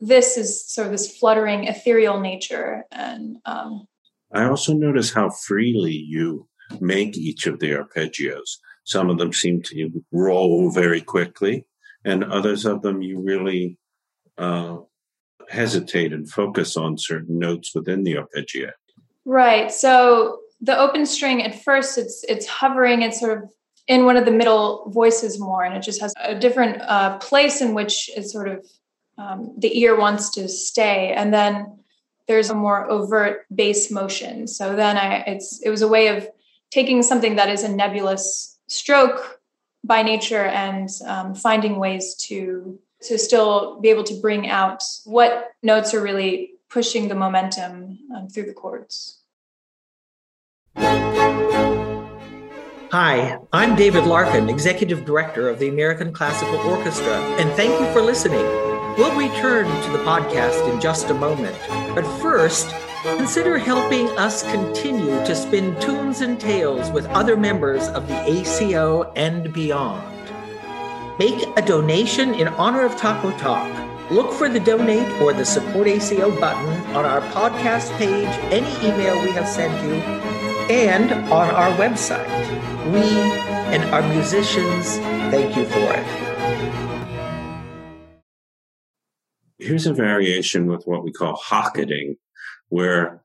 this 0.00 0.36
is 0.36 0.66
sort 0.66 0.86
of 0.86 0.92
this 0.92 1.16
fluttering 1.16 1.64
ethereal 1.64 2.20
nature 2.20 2.84
and 2.92 3.38
um, 3.46 3.86
i 4.32 4.44
also 4.44 4.74
notice 4.74 5.14
how 5.14 5.30
freely 5.30 5.92
you 5.92 6.46
make 6.80 7.16
each 7.16 7.46
of 7.46 7.60
the 7.60 7.70
arpeggios. 7.70 8.58
Some 8.84 9.08
of 9.08 9.18
them 9.18 9.32
seem 9.32 9.62
to 9.62 10.04
roll 10.12 10.70
very 10.70 11.00
quickly 11.00 11.64
and 12.04 12.24
others 12.24 12.64
of 12.64 12.82
them 12.82 13.02
you 13.02 13.20
really 13.20 13.78
uh, 14.38 14.78
hesitate 15.48 16.12
and 16.12 16.30
focus 16.30 16.76
on 16.76 16.98
certain 16.98 17.38
notes 17.38 17.74
within 17.74 18.04
the 18.04 18.14
arpeggiate. 18.14 18.72
Right. 19.24 19.70
So 19.72 20.40
the 20.60 20.78
open 20.78 21.06
string 21.06 21.42
at 21.42 21.62
first 21.62 21.98
it's 21.98 22.24
it's 22.28 22.46
hovering 22.46 23.02
it's 23.02 23.20
sort 23.20 23.42
of 23.42 23.50
in 23.86 24.04
one 24.04 24.16
of 24.16 24.24
the 24.24 24.30
middle 24.30 24.90
voices 24.90 25.38
more 25.38 25.62
and 25.62 25.76
it 25.76 25.82
just 25.82 26.00
has 26.00 26.12
a 26.22 26.34
different 26.34 26.80
uh, 26.82 27.18
place 27.18 27.60
in 27.60 27.74
which 27.74 28.10
it 28.16 28.24
sort 28.24 28.48
of 28.48 28.66
um, 29.18 29.54
the 29.58 29.78
ear 29.78 29.98
wants 29.98 30.30
to 30.30 30.48
stay 30.48 31.12
and 31.12 31.32
then 31.32 31.78
there's 32.26 32.50
a 32.50 32.54
more 32.54 32.90
overt 32.90 33.46
bass 33.54 33.90
motion 33.90 34.46
so 34.46 34.74
then 34.74 34.96
i 34.96 35.18
it's 35.26 35.60
it 35.62 35.70
was 35.70 35.82
a 35.82 35.88
way 35.88 36.08
of 36.08 36.26
taking 36.70 37.02
something 37.02 37.36
that 37.36 37.48
is 37.48 37.62
a 37.62 37.68
nebulous 37.68 38.58
stroke 38.66 39.40
by 39.84 40.02
nature 40.02 40.44
and 40.44 40.88
um, 41.06 41.34
finding 41.34 41.78
ways 41.78 42.14
to 42.14 42.78
to 43.02 43.18
still 43.18 43.80
be 43.80 43.88
able 43.88 44.04
to 44.04 44.20
bring 44.20 44.48
out 44.48 44.82
what 45.04 45.50
notes 45.62 45.94
are 45.94 46.02
really 46.02 46.52
pushing 46.68 47.08
the 47.08 47.14
momentum 47.14 47.98
um, 48.14 48.28
through 48.28 48.46
the 48.46 48.52
chords. 48.52 49.20
Hi, 52.92 53.38
I'm 53.52 53.76
David 53.76 54.04
Larkin, 54.06 54.48
Executive 54.48 55.04
Director 55.04 55.48
of 55.48 55.58
the 55.58 55.68
American 55.68 56.12
Classical 56.12 56.56
Orchestra, 56.60 57.18
and 57.38 57.50
thank 57.52 57.78
you 57.80 57.92
for 57.92 58.00
listening. 58.00 58.44
We'll 58.96 59.14
return 59.18 59.66
to 59.66 59.90
the 59.90 59.98
podcast 59.98 60.72
in 60.72 60.80
just 60.80 61.10
a 61.10 61.14
moment, 61.14 61.56
but 61.94 62.06
first, 62.20 62.72
consider 63.02 63.58
helping 63.58 64.08
us 64.18 64.42
continue 64.50 65.16
to 65.26 65.34
spin 65.34 65.78
tunes 65.80 66.22
and 66.22 66.40
tales 66.40 66.90
with 66.90 67.06
other 67.06 67.36
members 67.36 67.88
of 67.88 68.08
the 68.08 68.30
ACO 68.30 69.12
and 69.14 69.52
beyond. 69.52 70.15
Make 71.18 71.46
a 71.56 71.62
donation 71.62 72.34
in 72.34 72.48
honor 72.48 72.84
of 72.84 72.94
Taco 72.98 73.30
Talk. 73.38 73.66
Look 74.10 74.34
for 74.34 74.50
the 74.50 74.60
donate 74.60 75.10
or 75.22 75.32
the 75.32 75.46
support 75.46 75.88
ACO 75.88 76.38
button 76.38 76.94
on 76.94 77.06
our 77.06 77.22
podcast 77.32 77.90
page, 77.96 78.28
any 78.52 78.68
email 78.86 79.22
we 79.22 79.30
have 79.30 79.48
sent 79.48 79.72
you, 79.82 79.94
and 80.68 81.10
on 81.32 81.48
our 81.48 81.70
website. 81.78 82.28
We 82.92 83.00
and 83.72 83.82
our 83.94 84.06
musicians 84.12 84.98
thank 85.32 85.56
you 85.56 85.64
for 85.64 85.78
it. 85.78 86.06
Here's 89.58 89.86
a 89.86 89.94
variation 89.94 90.66
with 90.66 90.84
what 90.84 91.02
we 91.02 91.12
call 91.12 91.34
hocketing, 91.36 92.16
where 92.68 93.22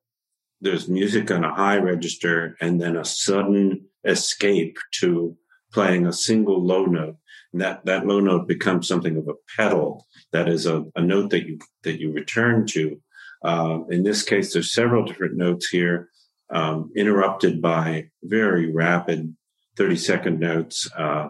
there's 0.61 0.87
music 0.87 1.29
on 1.29 1.43
a 1.43 1.53
high 1.53 1.79
register 1.79 2.55
and 2.61 2.79
then 2.79 2.95
a 2.95 3.03
sudden 3.03 3.87
escape 4.05 4.77
to 5.01 5.35
playing 5.73 6.07
a 6.07 6.13
single 6.13 6.65
low 6.65 6.85
note 6.85 7.17
that 7.53 7.85
that 7.85 8.05
low 8.05 8.19
note 8.19 8.47
becomes 8.47 8.87
something 8.87 9.17
of 9.17 9.27
a 9.27 9.33
pedal 9.57 10.05
that 10.31 10.47
is 10.47 10.65
a, 10.65 10.85
a 10.95 11.01
note 11.01 11.31
that 11.31 11.45
you 11.45 11.59
that 11.83 11.99
you 11.99 12.11
return 12.11 12.65
to. 12.67 13.01
Uh, 13.43 13.79
in 13.89 14.03
this 14.03 14.23
case, 14.23 14.53
there's 14.53 14.73
several 14.73 15.03
different 15.03 15.35
notes 15.35 15.67
here, 15.69 16.09
um, 16.51 16.91
interrupted 16.95 17.61
by 17.61 18.09
very 18.23 18.71
rapid 18.71 19.35
30 19.77 19.95
second 19.95 20.39
notes, 20.39 20.89
uh, 20.97 21.29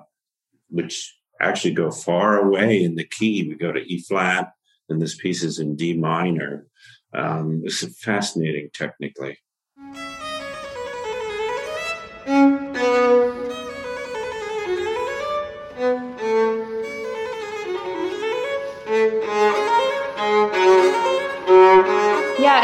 which 0.70 1.16
actually 1.40 1.74
go 1.74 1.90
far 1.90 2.38
away 2.38 2.84
in 2.84 2.96
the 2.96 3.08
key. 3.08 3.48
We 3.48 3.56
go 3.56 3.72
to 3.72 3.80
E 3.80 4.04
flat, 4.08 4.52
and 4.90 5.02
this 5.02 5.16
piece 5.16 5.44
is 5.44 5.60
in 5.60 5.76
D 5.76 5.96
minor. 5.96 6.68
Um, 7.14 7.62
this 7.64 7.84
is 7.84 8.00
fascinating 8.00 8.70
technically. 8.74 9.38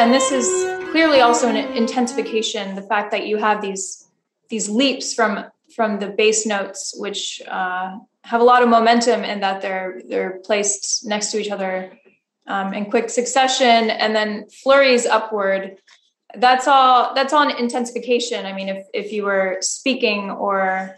And 0.07 0.15
this 0.15 0.31
is 0.31 0.89
clearly 0.91 1.19
also 1.19 1.49
an 1.49 1.57
intensification. 1.57 2.75
The 2.75 2.81
fact 2.81 3.11
that 3.11 3.27
you 3.27 3.35
have 3.35 3.61
these 3.61 4.07
these 4.47 4.69
leaps 4.69 5.13
from 5.13 5.43
from 5.75 5.99
the 5.99 6.07
bass 6.07 6.45
notes, 6.45 6.95
which 6.97 7.41
uh, 7.45 7.97
have 8.23 8.39
a 8.39 8.43
lot 8.45 8.63
of 8.63 8.69
momentum, 8.69 9.25
and 9.25 9.43
that 9.43 9.61
they're 9.61 10.01
they're 10.07 10.39
placed 10.45 11.05
next 11.05 11.31
to 11.31 11.39
each 11.41 11.51
other 11.51 11.91
um, 12.47 12.73
in 12.73 12.89
quick 12.89 13.09
succession, 13.09 13.89
and 13.89 14.15
then 14.15 14.47
flurries 14.49 15.05
upward. 15.05 15.75
That's 16.35 16.69
all. 16.69 17.13
That's 17.13 17.33
an 17.33 17.51
intensification. 17.59 18.45
I 18.45 18.53
mean, 18.53 18.69
if 18.69 18.87
if 18.93 19.11
you 19.11 19.25
were 19.25 19.57
speaking 19.59 20.31
or 20.31 20.95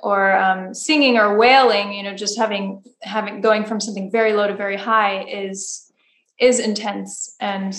or 0.00 0.34
um, 0.34 0.72
singing 0.72 1.18
or 1.18 1.36
wailing, 1.36 1.92
you 1.92 2.02
know, 2.02 2.14
just 2.14 2.38
having 2.38 2.82
having 3.02 3.42
going 3.42 3.66
from 3.66 3.80
something 3.80 4.10
very 4.10 4.32
low 4.32 4.46
to 4.46 4.56
very 4.56 4.78
high 4.78 5.24
is 5.24 5.92
is 6.38 6.58
intense 6.58 7.36
and 7.38 7.74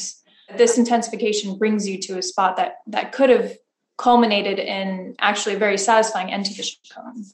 this 0.55 0.77
intensification 0.77 1.57
brings 1.57 1.87
you 1.87 1.99
to 2.01 2.17
a 2.17 2.21
spot 2.21 2.57
that 2.57 2.75
that 2.87 3.11
could 3.11 3.29
have 3.29 3.57
culminated 3.97 4.59
in 4.59 5.15
actually 5.19 5.55
a 5.55 5.59
very 5.59 5.77
satisfying 5.77 6.31
end 6.31 6.45
to 6.45 6.53
the 6.53 6.63
chaconne. 6.63 7.25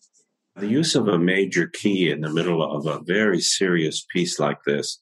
The 0.56 0.68
use 0.68 0.96
of 0.96 1.08
a 1.08 1.20
major 1.20 1.68
key 1.68 2.10
in 2.10 2.22
the 2.22 2.32
middle 2.32 2.64
of 2.64 2.86
a 2.86 3.04
very 3.04 3.40
serious 3.40 4.06
piece 4.12 4.40
like 4.40 4.64
this 4.66 5.02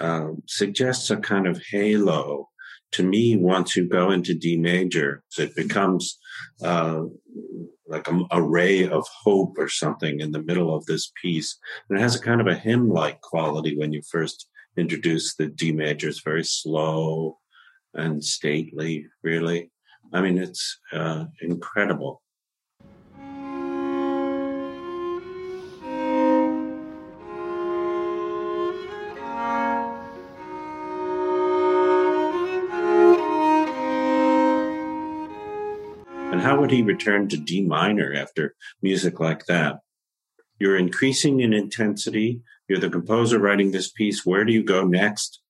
uh, 0.00 0.28
suggests 0.46 1.10
a 1.10 1.16
kind 1.16 1.46
of 1.46 1.62
halo. 1.70 2.48
To 2.92 3.02
me, 3.02 3.36
once 3.36 3.74
you 3.74 3.88
go 3.88 4.10
into 4.10 4.34
D 4.34 4.56
major, 4.56 5.22
it 5.38 5.56
becomes 5.56 6.18
uh, 6.62 7.02
like 7.86 8.06
a, 8.08 8.20
a, 8.32 8.42
ray 8.42 8.86
of 8.86 9.06
hope 9.22 9.54
or 9.56 9.68
something 9.68 10.20
in 10.20 10.32
the 10.32 10.42
middle 10.42 10.74
of 10.74 10.84
this 10.84 11.10
piece. 11.20 11.58
And 11.88 11.98
it 11.98 12.02
has 12.02 12.16
a 12.16 12.20
kind 12.20 12.40
of 12.40 12.46
a 12.46 12.54
hymn 12.54 12.90
like 12.90 13.20
quality 13.20 13.78
when 13.78 13.92
you 13.92 14.02
first 14.10 14.48
introduce 14.76 15.34
the 15.34 15.46
D 15.46 15.72
major. 15.72 16.08
It's 16.08 16.20
very 16.20 16.44
slow 16.44 17.38
and 17.94 18.24
stately, 18.24 19.06
really. 19.22 19.70
I 20.12 20.20
mean, 20.20 20.38
it's 20.38 20.78
uh, 20.92 21.26
incredible. 21.40 22.22
And 36.30 36.40
how 36.40 36.58
would 36.60 36.70
he 36.70 36.82
return 36.82 37.28
to 37.28 37.36
D 37.36 37.62
minor 37.62 38.14
after 38.14 38.54
music 38.80 39.20
like 39.20 39.44
that? 39.46 39.80
You're 40.58 40.78
increasing 40.78 41.40
in 41.40 41.52
intensity. 41.52 42.40
You're 42.72 42.80
the 42.80 42.88
composer 42.88 43.38
writing 43.38 43.70
this 43.70 43.90
piece. 43.90 44.24
Where 44.24 44.46
do 44.46 44.52
you 44.54 44.64
go 44.64 44.84
next? 44.84 45.42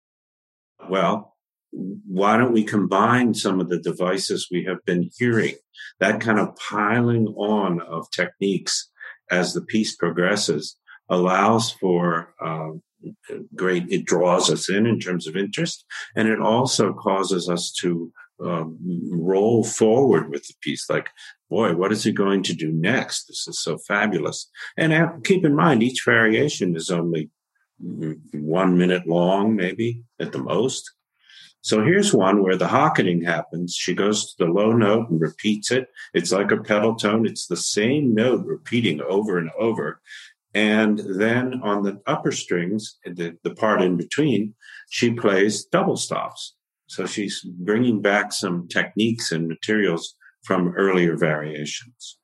Well, 0.91 1.37
why 1.71 2.37
don't 2.37 2.53
we 2.53 2.65
combine 2.65 3.35
some 3.35 3.61
of 3.61 3.69
the 3.69 3.79
devices 3.79 4.49
we 4.51 4.65
have 4.65 4.85
been 4.85 5.09
hearing? 5.17 5.55
That 6.01 6.21
kind 6.21 6.41
of 6.41 6.57
piling 6.57 7.29
on 7.37 7.81
of 7.81 8.11
techniques 8.11 8.91
as 9.31 9.55
the 9.55 9.61
piece 9.61 9.95
progresses 9.95 10.77
allows 11.09 11.71
for 11.71 12.35
uh, 12.45 12.71
great, 13.55 13.85
it 13.89 14.05
draws 14.05 14.51
us 14.51 14.69
in 14.69 14.85
in 14.85 14.99
terms 14.99 15.29
of 15.29 15.37
interest, 15.37 15.85
and 16.17 16.27
it 16.27 16.41
also 16.41 16.93
causes 16.93 17.49
us 17.49 17.71
to 17.83 18.13
um, 18.41 18.79
roll 19.11 19.65
forward 19.65 20.31
with 20.31 20.47
the 20.47 20.55
piece 20.61 20.89
like, 20.89 21.11
boy, 21.51 21.75
what 21.75 21.93
is 21.93 22.05
he 22.05 22.13
going 22.13 22.43
to 22.45 22.55
do 22.55 22.73
next? 22.73 23.27
This 23.27 23.47
is 23.49 23.61
so 23.61 23.79
fabulous. 23.79 24.51
And 24.77 25.25
keep 25.25 25.45
in 25.45 25.55
mind, 25.55 25.83
each 25.83 26.03
variation 26.05 26.77
is 26.77 26.91
only 26.91 27.31
mm, 27.83 28.19
one 28.33 28.77
minute 28.79 29.07
long, 29.07 29.57
maybe 29.57 30.03
at 30.21 30.33
the 30.33 30.43
most. 30.43 30.91
So 31.65 31.85
here's 31.85 32.13
one 32.13 32.43
where 32.43 32.57
the 32.57 32.67
hocketing 32.67 33.23
happens. 33.23 33.77
She 33.77 33.95
goes 33.95 34.35
to 34.35 34.45
the 34.45 34.51
low 34.51 34.73
note 34.73 35.11
and 35.11 35.21
repeats 35.21 35.71
it. 35.71 35.89
It's 36.13 36.33
like 36.33 36.51
a 36.51 36.57
pedal 36.57 36.97
tone. 36.97 37.25
It's 37.25 37.47
the 37.47 37.57
same 37.57 38.15
note 38.15 38.45
repeating 38.45 39.01
over 39.01 39.39
and 39.39 39.51
over. 39.57 40.01
And 40.55 40.99
then 40.99 41.61
on 41.63 41.85
the 41.85 42.01
upper 42.05 42.33
strings, 42.33 42.99
the, 43.05 43.39
the 43.45 43.55
part 43.55 43.81
in 43.81 43.97
between, 43.97 44.55
she 44.91 45.13
plays 45.13 45.65
double 45.65 45.97
stops. 45.97 46.57
So 46.93 47.07
she's 47.07 47.41
bringing 47.43 48.03
back 48.03 48.35
some 48.35 48.69
techniques 48.69 49.33
and 49.33 49.49
materials 49.49 50.15
from 50.45 50.75
earlier 50.77 51.17
variations. 51.17 52.19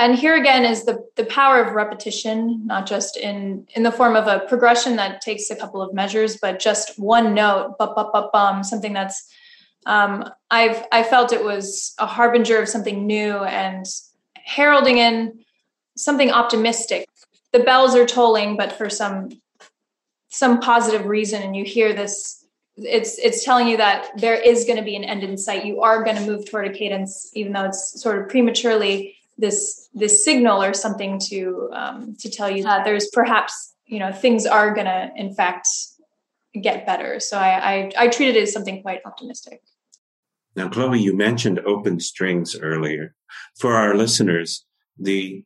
And 0.00 0.18
here 0.18 0.34
again 0.34 0.64
is 0.64 0.84
the 0.84 1.04
the 1.16 1.24
power 1.26 1.62
of 1.62 1.74
repetition, 1.74 2.66
not 2.66 2.86
just 2.86 3.16
in 3.16 3.66
in 3.74 3.82
the 3.82 3.92
form 3.92 4.16
of 4.16 4.26
a 4.26 4.40
progression 4.48 4.96
that 4.96 5.20
takes 5.20 5.50
a 5.50 5.56
couple 5.56 5.82
of 5.82 5.92
measures, 5.92 6.38
but 6.38 6.58
just 6.58 6.98
one 6.98 7.34
note, 7.34 7.76
bum 7.78 7.94
bum 7.94 8.10
bum 8.12 8.30
bum, 8.32 8.64
something 8.64 8.94
that's 8.94 9.30
um, 9.86 10.30
I've 10.50 10.84
I 10.90 11.02
felt 11.02 11.32
it 11.32 11.44
was 11.44 11.94
a 11.98 12.06
harbinger 12.06 12.58
of 12.62 12.68
something 12.68 13.06
new 13.06 13.38
and 13.38 13.84
heralding 14.34 14.98
in 14.98 15.44
something 15.96 16.30
optimistic. 16.30 17.06
The 17.52 17.60
bells 17.60 17.94
are 17.94 18.06
tolling, 18.06 18.56
but 18.56 18.72
for 18.72 18.88
some 18.88 19.30
some 20.28 20.60
positive 20.60 21.06
reason, 21.06 21.42
and 21.42 21.54
you 21.54 21.64
hear 21.64 21.92
this. 21.92 22.38
It's 22.76 23.18
it's 23.18 23.44
telling 23.44 23.68
you 23.68 23.76
that 23.76 24.08
there 24.16 24.40
is 24.40 24.64
going 24.64 24.78
to 24.78 24.84
be 24.84 24.96
an 24.96 25.04
end 25.04 25.22
in 25.22 25.36
sight. 25.36 25.66
You 25.66 25.82
are 25.82 26.02
going 26.02 26.16
to 26.16 26.24
move 26.24 26.48
toward 26.48 26.66
a 26.66 26.72
cadence, 26.72 27.30
even 27.34 27.52
though 27.52 27.66
it's 27.66 28.00
sort 28.00 28.18
of 28.18 28.30
prematurely 28.30 29.16
this 29.40 29.88
this 29.94 30.24
signal 30.24 30.62
or 30.62 30.74
something 30.74 31.18
to 31.30 31.70
um, 31.72 32.14
to 32.20 32.30
tell 32.30 32.50
you 32.50 32.62
that 32.62 32.84
there's 32.84 33.08
perhaps 33.12 33.74
you 33.86 33.98
know 33.98 34.12
things 34.12 34.46
are 34.46 34.74
to 34.74 35.10
in 35.16 35.34
fact 35.34 35.66
get 36.62 36.86
better. 36.86 37.20
So 37.20 37.38
I, 37.38 37.72
I 37.72 37.92
I 37.98 38.08
treat 38.08 38.36
it 38.36 38.42
as 38.42 38.52
something 38.52 38.82
quite 38.82 39.00
optimistic. 39.04 39.60
Now, 40.56 40.68
Chloe, 40.68 41.00
you 41.00 41.16
mentioned 41.16 41.60
open 41.60 42.00
strings 42.00 42.58
earlier. 42.58 43.14
For 43.58 43.74
our 43.74 43.94
listeners, 43.94 44.64
the 44.98 45.44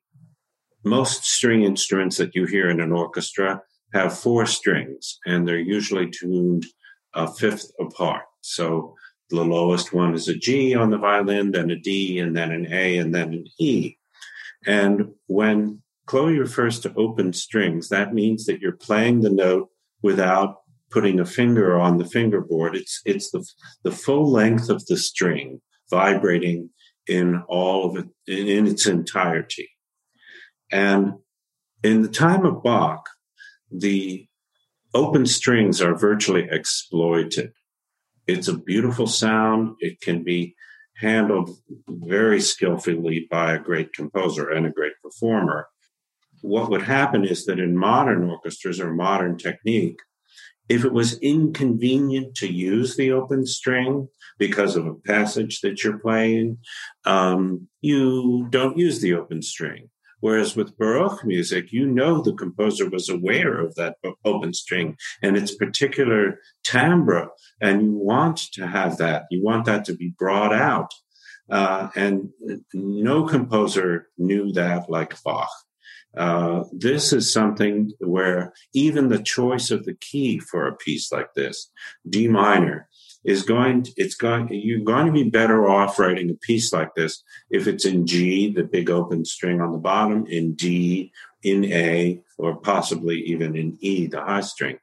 most 0.83 1.25
string 1.25 1.63
instruments 1.63 2.17
that 2.17 2.35
you 2.35 2.47
hear 2.47 2.71
in 2.71 2.81
an 2.81 2.93
orchestra 2.93 3.61
have 3.93 4.19
four 4.19 4.47
strings, 4.47 5.19
and 5.27 5.47
they're 5.47 5.59
usually 5.59 6.11
tuned 6.11 6.67
a 7.15 7.33
fifth 7.33 7.71
apart. 7.81 8.25
So 8.41 8.95
the 9.31 9.45
lowest 9.45 9.93
one 9.93 10.15
is 10.15 10.29
a 10.29 10.35
G 10.35 10.75
on 10.75 10.91
the 10.91 10.99
violin, 10.99 11.53
then 11.53 11.71
a 11.71 11.77
D, 11.77 12.19
and 12.19 12.37
then 12.37 12.51
an 12.53 12.73
A, 12.73 12.99
and 12.99 13.15
then 13.15 13.33
an 13.33 13.47
E. 13.59 13.97
And 14.67 15.13
when 15.27 15.83
Chloe 16.07 16.39
refers 16.39 16.81
to 16.81 16.95
open 16.95 17.33
strings, 17.33 17.89
that 17.89 18.15
means 18.15 18.45
that 18.47 18.61
you're 18.61 18.73
playing 18.73 19.21
the 19.21 19.31
note 19.31 19.71
without 20.03 20.61
putting 20.91 21.19
a 21.19 21.25
finger 21.25 21.79
on 21.79 21.99
the 21.99 22.05
fingerboard. 22.05 22.77
It's 22.77 23.01
it's 23.05 23.31
the 23.31 23.45
the 23.83 23.93
full 23.93 24.31
length 24.31 24.69
of 24.69 24.85
the 24.87 24.97
string 24.97 25.61
vibrating 25.91 26.71
in 27.07 27.43
all 27.49 27.87
of 27.87 27.97
it 27.97 28.09
in, 28.27 28.49
in 28.49 28.67
its 28.67 28.87
entirety. 28.87 29.71
And 30.71 31.15
in 31.83 32.03
the 32.03 32.09
time 32.09 32.45
of 32.47 32.63
Bach, 32.63 33.09
the 33.71 34.27
open 34.95 35.27
strings 35.27 35.83
are 35.83 35.95
virtually 35.95 36.49
exploited. 36.51 37.53
It's 38.27 38.49
a 38.49 38.59
beautiful 38.59 39.07
sound. 39.07 39.77
It 39.81 40.01
can 40.01 40.23
be 40.23 40.55
handled 40.97 41.51
very 41.89 42.41
skillfully 42.41 43.27
by 43.31 43.55
a 43.55 43.59
great 43.59 43.93
composer 43.93 44.49
and 44.51 44.67
a 44.67 44.71
great 44.71 44.95
performer. 45.03 45.67
What 46.41 46.71
would 46.71 46.83
happen 46.83 47.25
is 47.25 47.47
that 47.47 47.59
in 47.59 47.77
modern 47.77 48.29
orchestras 48.29 48.81
or 48.81 48.93
modern 48.93 49.39
technique, 49.39 49.99
if 50.69 50.85
it 50.85 50.93
was 50.93 51.19
inconvenient 51.19 52.35
to 52.37 52.51
use 52.51 52.97
the 52.97 53.13
open 53.13 53.45
string 53.47 54.09
because 54.39 54.77
of 54.77 54.87
a 54.87 54.95
passage 54.95 55.61
that 55.61 55.85
you're 55.85 55.99
playing, 55.99 56.59
um, 57.05 57.69
you 57.81 58.47
don't 58.51 58.79
use 58.79 59.01
the 59.01 59.15
open 59.15 59.43
string. 59.43 59.91
Whereas 60.25 60.57
with 60.57 60.79
Baroque 60.79 61.23
music, 61.23 61.71
you 61.71 61.85
know 61.85 62.23
the 62.23 62.33
composer 62.33 62.89
was 62.89 63.11
aware 63.11 63.61
of 63.61 63.75
that 63.75 63.97
open 64.25 64.55
string 64.55 64.97
and 65.21 65.37
its 65.37 65.55
particular 65.55 66.41
timbre, 66.65 67.29
and 67.61 67.83
you 67.83 67.93
want 67.93 68.39
to 68.55 68.67
have 68.67 68.97
that. 68.97 69.25
You 69.31 69.43
want 69.43 69.67
that 69.67 69.85
to 69.85 69.95
be 69.95 70.15
brought 70.19 70.55
out. 70.55 70.95
Uh, 71.51 71.91
and 71.95 72.31
no 72.73 73.27
composer 73.27 74.09
knew 74.17 74.51
that 74.53 74.89
like 74.89 75.23
Bach. 75.23 75.51
Uh, 76.17 76.65
this 76.73 77.13
is 77.13 77.31
something 77.31 77.93
where 77.99 78.55
even 78.73 79.11
the 79.11 79.23
choice 79.23 79.71
of 79.71 79.85
the 79.85 79.95
key 79.95 80.39
for 80.39 80.67
a 80.67 80.75
piece 80.75 81.13
like 81.13 81.35
this, 81.35 81.71
D 82.09 82.29
minor, 82.29 82.89
is 83.25 83.43
going 83.43 83.83
to, 83.83 83.93
it's 83.97 84.15
going 84.15 84.49
you're 84.51 84.81
going 84.81 85.07
to 85.07 85.13
be 85.13 85.29
better 85.29 85.69
off 85.69 85.99
writing 85.99 86.31
a 86.31 86.35
piece 86.35 86.73
like 86.73 86.95
this 86.95 87.23
if 87.51 87.67
it's 87.67 87.85
in 87.85 88.07
G, 88.07 88.53
the 88.53 88.65
big 88.65 88.91
open 88.91 89.25
string 89.25 89.61
on 89.61 89.73
the 89.73 89.79
bottom, 89.79 90.27
in 90.27 90.55
D, 90.55 91.13
in 91.43 91.65
A, 91.65 92.21
or 92.39 92.57
possibly 92.57 93.21
even 93.23 93.57
in 93.57 93.79
E, 93.81 94.07
the 94.07 94.21
high 94.21 94.43
string. 94.43 94.79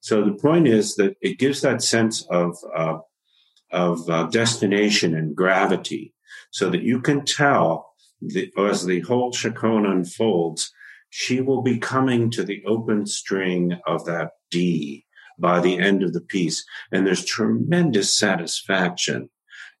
So 0.00 0.24
the 0.24 0.32
point 0.32 0.66
is 0.66 0.96
that 0.96 1.16
it 1.20 1.38
gives 1.38 1.60
that 1.60 1.82
sense 1.82 2.22
of 2.30 2.56
uh, 2.74 2.98
of 3.70 4.08
uh, 4.08 4.24
destination 4.24 5.14
and 5.14 5.36
gravity, 5.36 6.14
so 6.50 6.70
that 6.70 6.82
you 6.82 7.00
can 7.00 7.24
tell 7.24 7.94
the, 8.20 8.52
as 8.58 8.84
the 8.84 9.00
whole 9.00 9.32
chaconne 9.32 9.86
unfolds, 9.86 10.72
she 11.10 11.40
will 11.40 11.62
be 11.62 11.78
coming 11.78 12.30
to 12.30 12.42
the 12.42 12.62
open 12.66 13.06
string 13.06 13.78
of 13.86 14.04
that 14.06 14.32
D 14.50 15.01
by 15.38 15.60
the 15.60 15.78
end 15.78 16.02
of 16.02 16.12
the 16.12 16.20
piece. 16.20 16.64
And 16.90 17.06
there's 17.06 17.24
tremendous 17.24 18.16
satisfaction 18.16 19.30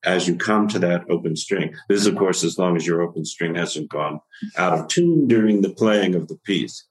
as 0.04 0.26
you 0.26 0.36
come 0.36 0.66
to 0.68 0.78
that 0.80 1.04
open 1.08 1.36
string. 1.36 1.74
This 1.88 2.00
is, 2.00 2.06
of 2.06 2.16
course, 2.16 2.42
as 2.42 2.58
long 2.58 2.76
as 2.76 2.86
your 2.86 3.02
open 3.02 3.24
string 3.24 3.54
hasn't 3.54 3.90
gone 3.90 4.20
out 4.56 4.78
of 4.78 4.88
tune 4.88 5.28
during 5.28 5.60
the 5.60 5.72
playing 5.72 6.14
of 6.14 6.28
the 6.28 6.38
piece. 6.44 6.86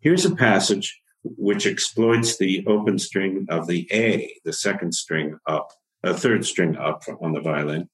Here's 0.00 0.24
a 0.24 0.34
passage 0.34 1.00
which 1.22 1.66
exploits 1.66 2.36
the 2.36 2.64
open 2.66 2.98
string 2.98 3.46
of 3.48 3.66
the 3.66 3.88
A, 3.92 4.32
the 4.44 4.52
second 4.52 4.92
string 4.92 5.38
up, 5.46 5.72
a 6.02 6.14
third 6.14 6.44
string 6.44 6.76
up 6.76 7.02
on 7.20 7.32
the 7.32 7.40
violin. 7.40 7.88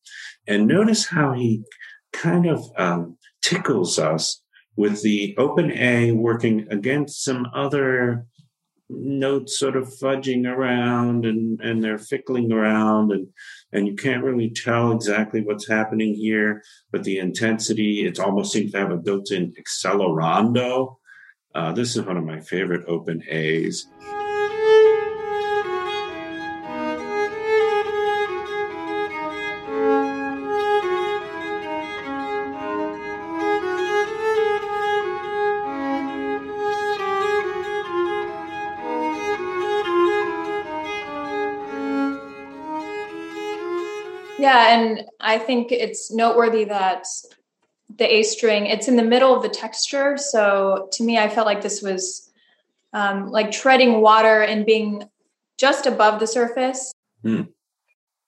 And 0.46 0.66
notice 0.66 1.06
how 1.06 1.32
he 1.32 1.64
kind 2.12 2.46
of 2.46 2.64
um, 2.76 3.18
tickles 3.42 3.98
us 3.98 4.42
with 4.76 5.02
the 5.02 5.34
open 5.38 5.72
A 5.72 6.12
working 6.12 6.66
against 6.70 7.24
some 7.24 7.46
other 7.54 8.26
notes 8.90 9.58
sort 9.58 9.76
of 9.76 9.88
fudging 10.00 10.46
around 10.46 11.24
and, 11.24 11.60
and 11.60 11.82
they're 11.82 11.98
fickling 11.98 12.52
around 12.52 13.12
and, 13.12 13.28
and 13.72 13.86
you 13.86 13.94
can't 13.94 14.24
really 14.24 14.50
tell 14.50 14.92
exactly 14.92 15.40
what's 15.40 15.68
happening 15.68 16.14
here, 16.14 16.62
but 16.92 17.02
the 17.04 17.18
intensity, 17.18 18.06
it 18.06 18.20
almost 18.20 18.52
seems 18.52 18.72
to 18.72 18.78
have 18.78 18.90
a 18.90 18.96
built-in 18.96 19.54
accelerando. 19.54 20.96
Uh, 21.54 21.72
this 21.72 21.96
is 21.96 22.04
one 22.04 22.16
of 22.16 22.24
my 22.24 22.40
favorite 22.40 22.84
open 22.88 23.22
A's. 23.28 23.86
Yeah, 44.44 44.76
and 44.76 45.06
I 45.20 45.38
think 45.38 45.72
it's 45.72 46.12
noteworthy 46.12 46.64
that 46.64 47.06
the 47.96 48.14
A 48.16 48.22
string, 48.22 48.66
it's 48.66 48.88
in 48.88 48.96
the 48.96 49.02
middle 49.02 49.34
of 49.34 49.42
the 49.42 49.48
texture. 49.48 50.18
So 50.18 50.90
to 50.92 51.02
me, 51.02 51.16
I 51.16 51.30
felt 51.30 51.46
like 51.46 51.62
this 51.62 51.80
was 51.80 52.30
um, 52.92 53.30
like 53.30 53.50
treading 53.50 54.02
water 54.02 54.42
and 54.42 54.66
being 54.66 55.04
just 55.56 55.86
above 55.86 56.20
the 56.20 56.26
surface. 56.26 56.92
Hmm. 57.22 57.44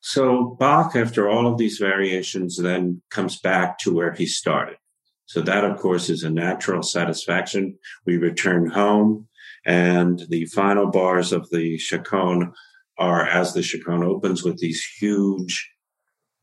So 0.00 0.56
Bach, 0.58 0.96
after 0.96 1.28
all 1.28 1.46
of 1.46 1.58
these 1.58 1.76
variations, 1.76 2.56
then 2.56 3.02
comes 3.10 3.38
back 3.38 3.76
to 3.80 3.92
where 3.94 4.14
he 4.14 4.24
started. 4.24 4.78
So 5.26 5.42
that, 5.42 5.64
of 5.64 5.78
course, 5.78 6.08
is 6.08 6.22
a 6.22 6.30
natural 6.30 6.82
satisfaction. 6.82 7.78
We 8.06 8.16
return 8.16 8.70
home, 8.70 9.28
and 9.66 10.24
the 10.30 10.46
final 10.46 10.86
bars 10.86 11.32
of 11.32 11.50
the 11.50 11.76
chaconne 11.76 12.54
are 12.96 13.26
as 13.26 13.52
the 13.52 13.62
chaconne 13.62 14.02
opens 14.02 14.42
with 14.42 14.56
these 14.60 14.82
huge 14.98 15.75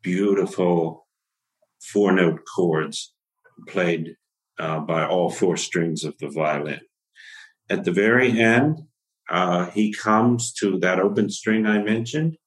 beautiful 0.04 1.08
four 1.82 2.12
note 2.12 2.42
chords 2.56 3.14
played 3.68 4.16
uh, 4.60 4.80
by 4.80 5.06
all 5.06 5.30
four 5.30 5.58
strings 5.58 6.04
of 6.04 6.18
the 6.20 6.30
violin. 6.30 6.82
At 7.70 7.86
the 7.86 7.92
very 7.92 8.40
end, 8.40 8.82
uh, 9.30 9.70
he 9.72 9.94
comes 9.94 10.54
to 10.54 10.78
that 10.80 11.00
open 11.00 11.30
string 11.30 11.66
I 11.66 11.82
mentioned. 11.82 12.38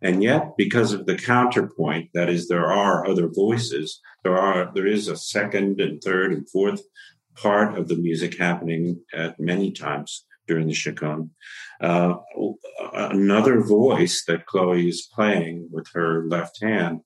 And 0.00 0.22
yet, 0.22 0.56
because 0.56 0.92
of 0.92 1.06
the 1.06 1.16
counterpoint, 1.16 2.10
that 2.14 2.28
is, 2.28 2.48
there 2.48 2.66
are 2.66 3.06
other 3.06 3.28
voices, 3.28 4.00
there 4.24 4.36
are, 4.36 4.72
there 4.74 4.86
is 4.86 5.06
a 5.06 5.16
second 5.16 5.80
and 5.80 6.02
third 6.02 6.32
and 6.32 6.48
fourth 6.50 6.82
part 7.36 7.78
of 7.78 7.86
the 7.86 7.96
music 7.96 8.36
happening 8.38 9.00
at 9.14 9.38
many 9.38 9.70
times 9.70 10.26
during 10.46 10.66
the 10.66 10.74
chaconne. 10.74 11.30
Uh, 11.80 12.14
another 12.92 13.60
voice 13.60 14.24
that 14.26 14.46
Chloe 14.46 14.88
is 14.88 15.08
playing 15.12 15.68
with 15.70 15.86
her 15.94 16.24
left 16.26 16.62
hand 16.62 17.00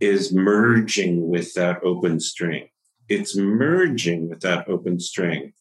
is 0.00 0.32
merging 0.32 1.28
with 1.28 1.54
that 1.54 1.82
open 1.82 2.20
string. 2.20 2.68
It's 3.08 3.36
merging 3.36 4.28
with 4.28 4.40
that 4.40 4.68
open 4.68 5.00
string 5.00 5.52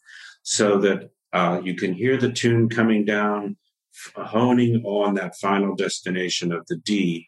so 0.43 0.79
that 0.79 1.09
uh, 1.33 1.61
you 1.63 1.75
can 1.75 1.93
hear 1.93 2.17
the 2.17 2.31
tune 2.31 2.69
coming 2.69 3.05
down, 3.05 3.57
honing 4.15 4.83
on 4.85 5.15
that 5.15 5.35
final 5.37 5.75
destination 5.75 6.51
of 6.51 6.65
the 6.67 6.77
D. 6.77 7.25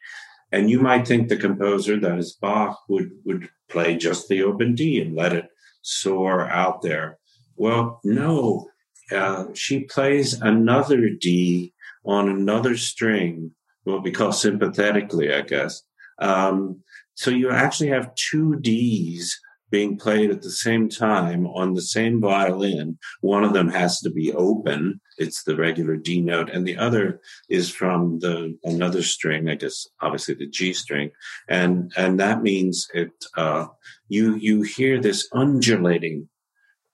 And 0.51 0.69
you 0.69 0.79
might 0.79 1.07
think 1.07 1.27
the 1.27 1.37
composer, 1.37 1.99
that 1.99 2.17
is 2.17 2.33
Bach, 2.33 2.79
would, 2.89 3.11
would 3.25 3.49
play 3.69 3.97
just 3.97 4.27
the 4.27 4.43
open 4.43 4.75
D 4.75 5.01
and 5.01 5.15
let 5.15 5.33
it 5.33 5.47
soar 5.81 6.49
out 6.49 6.81
there. 6.81 7.17
Well, 7.55 7.99
no, 8.03 8.67
uh, 9.11 9.45
she 9.53 9.81
plays 9.81 10.41
another 10.41 11.09
D 11.09 11.73
on 12.05 12.29
another 12.29 12.77
string, 12.77 13.51
what 13.83 14.03
we 14.03 14.11
call 14.11 14.31
sympathetically, 14.31 15.33
I 15.33 15.41
guess. 15.41 15.83
Um, 16.19 16.81
so 17.15 17.31
you 17.31 17.49
actually 17.49 17.89
have 17.89 18.15
two 18.15 18.57
Ds 18.59 19.39
being 19.71 19.97
played 19.97 20.31
at 20.31 20.41
the 20.41 20.51
same 20.51 20.89
time 20.89 21.45
on 21.47 21.73
the 21.73 21.81
same 21.81 22.19
violin. 22.19 22.97
One 23.21 23.43
of 23.43 23.53
them 23.53 23.69
has 23.69 23.99
to 24.01 24.09
be 24.09 24.33
open. 24.33 24.99
It's 25.17 25.43
the 25.43 25.55
regular 25.55 25.95
D 25.95 26.21
note. 26.21 26.49
And 26.49 26.65
the 26.65 26.77
other 26.77 27.21
is 27.49 27.69
from 27.69 28.19
the, 28.19 28.57
another 28.63 29.03
string, 29.03 29.49
I 29.49 29.55
guess, 29.55 29.85
obviously 30.01 30.35
the 30.35 30.47
G 30.47 30.73
string. 30.73 31.11
And, 31.47 31.91
and 31.95 32.19
that 32.19 32.41
means 32.41 32.87
it, 32.93 33.11
uh, 33.37 33.67
you, 34.07 34.35
you 34.35 34.63
hear 34.63 34.99
this 34.99 35.27
undulating 35.33 36.29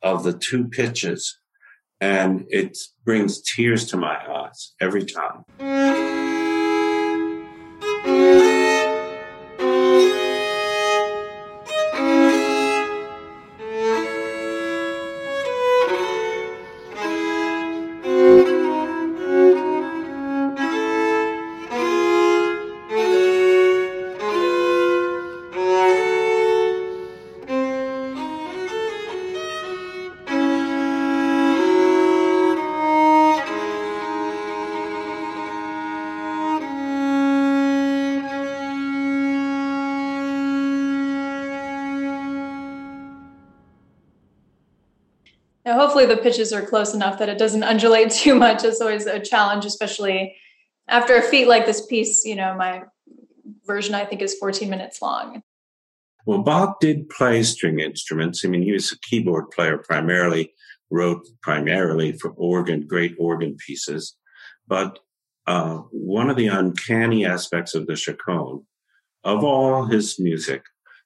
of 0.02 0.24
the 0.24 0.34
two 0.34 0.68
pitches 0.68 1.38
and 2.02 2.46
it 2.50 2.78
brings 3.04 3.42
tears 3.42 3.86
to 3.88 3.98
my 3.98 4.18
eyes 4.32 4.74
every 4.82 5.06
time. 5.06 6.05
Hopefully, 45.96 46.14
the 46.14 46.22
pitches 46.22 46.52
are 46.52 46.66
close 46.66 46.94
enough 46.94 47.20
that 47.20 47.30
it 47.30 47.38
doesn't 47.38 47.64
undulate 47.64 48.12
too 48.24 48.36
much. 48.36 48.64
It's 48.64 48.82
always 48.82 49.06
a 49.06 49.20
challenge, 49.20 49.64
especially 49.66 50.36
after 50.90 51.16
a 51.16 51.22
feat 51.22 51.48
like 51.48 51.66
this 51.66 51.86
piece. 51.86 52.26
You 52.26 52.36
know, 52.36 52.54
my 52.56 52.84
version 53.66 53.96
I 53.96 54.04
think 54.06 54.22
is 54.22 54.36
14 54.36 54.70
minutes 54.70 55.02
long. 55.02 55.42
Well, 56.26 56.42
Bach 56.42 56.80
did 56.82 57.10
play 57.10 57.44
string 57.44 57.80
instruments. 57.80 58.44
I 58.44 58.50
mean, 58.50 58.64
he 58.64 58.74
was 58.74 58.92
a 58.92 59.00
keyboard 59.00 59.52
player 59.52 59.78
primarily, 59.78 60.52
wrote 60.90 61.26
primarily 61.42 62.14
for 62.14 62.32
organ, 62.32 62.88
great 62.88 63.16
organ 63.18 63.56
pieces. 63.66 64.18
But 64.68 65.00
uh, 65.48 65.78
one 65.92 66.30
of 66.30 66.36
the 66.36 66.48
uncanny 66.48 67.26
aspects 67.26 67.76
of 67.76 67.86
the 67.86 67.96
chaconne, 67.96 68.66
of 69.24 69.44
all 69.44 69.86
his 69.86 70.20
music, 70.20 70.64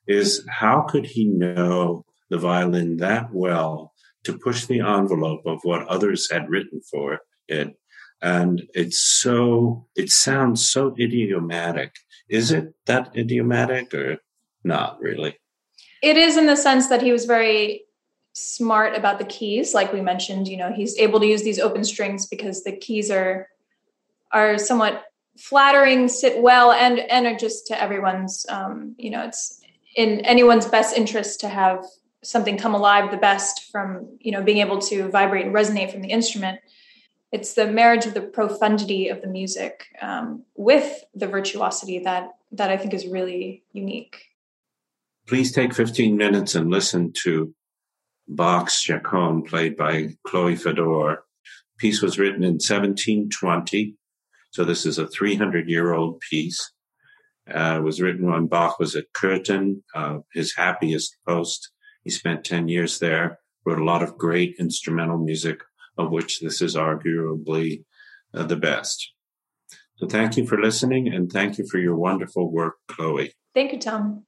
is 0.08 0.46
how 0.50 0.82
could 0.82 1.06
he 1.06 1.26
know 1.26 2.06
the 2.30 2.38
violin 2.38 2.98
that 2.98 3.32
well 3.34 3.94
to 4.30 4.38
push 4.38 4.66
the 4.66 4.80
envelope 4.80 5.46
of 5.46 5.60
what 5.64 5.88
others 5.88 6.30
had 6.32 6.50
written 6.50 6.82
for 6.82 7.20
it. 7.48 7.76
And 8.22 8.64
it's 8.74 9.00
so, 9.00 9.88
it 9.96 10.10
sounds 10.10 10.70
so 10.70 10.94
idiomatic. 11.00 11.96
Is 12.30 12.52
it 12.52 12.74
that 12.86 13.16
idiomatic 13.16 13.94
or 13.94 14.18
not 14.64 15.00
really? 15.00 15.38
It 16.04 16.18
is 16.18 16.38
in 16.38 16.46
the 16.46 16.56
sense 16.56 16.88
that 16.88 17.02
he 17.02 17.12
was 17.12 17.26
very 17.26 17.86
smart 18.34 18.96
about 18.96 19.20
the 19.20 19.26
keys. 19.26 19.74
Like 19.74 19.92
we 19.92 20.02
mentioned, 20.02 20.48
you 20.48 20.58
know, 20.58 20.72
he's 20.72 20.98
able 20.98 21.20
to 21.20 21.26
use 21.26 21.44
these 21.44 21.60
open 21.60 21.84
strings 21.84 22.28
because 22.28 22.64
the 22.64 22.76
keys 22.76 23.10
are, 23.10 23.48
are 24.32 24.58
somewhat 24.58 25.06
flattering, 25.38 26.08
sit 26.08 26.42
well, 26.42 26.72
and, 26.72 27.00
and 27.00 27.26
are 27.26 27.38
just 27.38 27.68
to 27.68 27.82
everyone's, 27.82 28.46
um, 28.50 28.96
you 28.98 29.10
know, 29.10 29.24
it's 29.24 29.62
in 29.96 30.20
anyone's 30.22 30.68
best 30.68 30.96
interest 30.96 31.40
to 31.40 31.50
have 31.50 31.84
something 32.24 32.58
come 32.58 32.76
alive 32.76 33.12
the 33.12 33.18
best 33.18 33.72
from 33.72 34.18
you 34.20 34.32
know 34.32 34.42
being 34.42 34.58
able 34.58 34.80
to 34.80 35.10
vibrate 35.10 35.46
and 35.46 35.56
resonate 35.56 35.92
from 35.92 36.02
the 36.02 36.10
instrument 36.10 36.60
it's 37.32 37.54
the 37.54 37.68
marriage 37.68 38.06
of 38.06 38.14
the 38.14 38.22
profundity 38.22 39.08
of 39.08 39.22
the 39.22 39.28
music 39.28 39.86
um, 40.02 40.44
with 40.56 41.04
the 41.14 41.28
virtuosity 41.28 42.00
that 42.00 42.32
that 42.52 42.70
i 42.70 42.78
think 42.78 42.94
is 42.94 43.08
really 43.08 43.64
unique. 43.72 44.26
Please 45.28 45.52
take 45.52 45.76
15 45.76 46.18
minutes 46.18 46.56
and 46.56 46.70
listen 46.70 47.14
to 47.24 47.54
bach's 48.28 48.80
chaconne 48.80 49.44
played 49.44 49.78
by 49.78 50.10
chloe 50.24 50.56
fedor. 50.56 51.24
Piece 51.78 52.02
was 52.02 52.20
written 52.20 52.44
in 52.44 52.56
1720 52.56 53.96
so 54.52 54.64
this 54.64 54.86
is 54.86 54.98
a 54.98 55.08
300 55.08 55.70
year 55.70 55.94
old 55.94 56.20
piece. 56.22 56.72
Uh, 57.50 57.78
it 57.78 57.84
was 57.84 58.02
written 58.02 58.32
when 58.32 58.48
Bach 58.48 58.80
was 58.80 58.96
at 58.96 59.12
Köthen, 59.14 59.82
uh, 59.96 60.20
his 60.34 60.56
happiest 60.56 61.18
post. 61.28 61.72
He 62.04 62.10
spent 62.10 62.46
10 62.46 62.68
years 62.68 63.00
there, 63.00 63.40
wrote 63.66 63.80
a 63.80 63.84
lot 63.84 64.04
of 64.04 64.18
great 64.18 64.56
instrumental 64.60 65.18
music, 65.18 65.62
of 65.98 66.12
which 66.12 66.40
this 66.40 66.62
is 66.62 66.76
arguably 66.76 67.84
uh, 68.34 68.44
the 68.44 68.56
best. 68.56 69.14
So 69.98 70.08
thank 70.08 70.38
you 70.38 70.48
for 70.48 70.58
listening 70.60 71.14
and 71.14 71.32
thank 71.32 71.58
you 71.58 71.68
for 71.68 71.78
your 71.78 71.96
wonderful 71.96 72.50
work, 72.50 72.76
Chloe. 72.88 73.34
Thank 73.54 73.74
you, 73.74 73.80
Tom. 73.80 74.24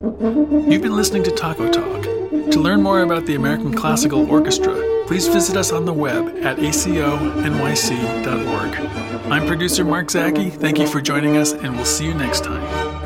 You've 0.00 0.82
been 0.82 0.94
listening 0.94 1.24
to 1.24 1.30
Taco 1.30 1.70
Talk. 1.70 2.02
To 2.02 2.60
learn 2.60 2.82
more 2.82 3.00
about 3.00 3.26
the 3.26 3.34
American 3.34 3.74
Classical 3.74 4.30
Orchestra, 4.30 4.74
please 5.06 5.26
visit 5.26 5.56
us 5.56 5.72
on 5.72 5.84
the 5.84 5.92
web 5.92 6.28
at 6.42 6.58
aconyc.org. 6.58 7.56
I'm 9.32 9.46
producer 9.46 9.84
Mark 9.84 10.10
Zaki. 10.10 10.50
Thank 10.50 10.78
you 10.78 10.86
for 10.86 11.00
joining 11.00 11.36
us, 11.36 11.52
and 11.54 11.74
we'll 11.74 11.84
see 11.84 12.04
you 12.04 12.14
next 12.14 12.44
time. 12.44 13.05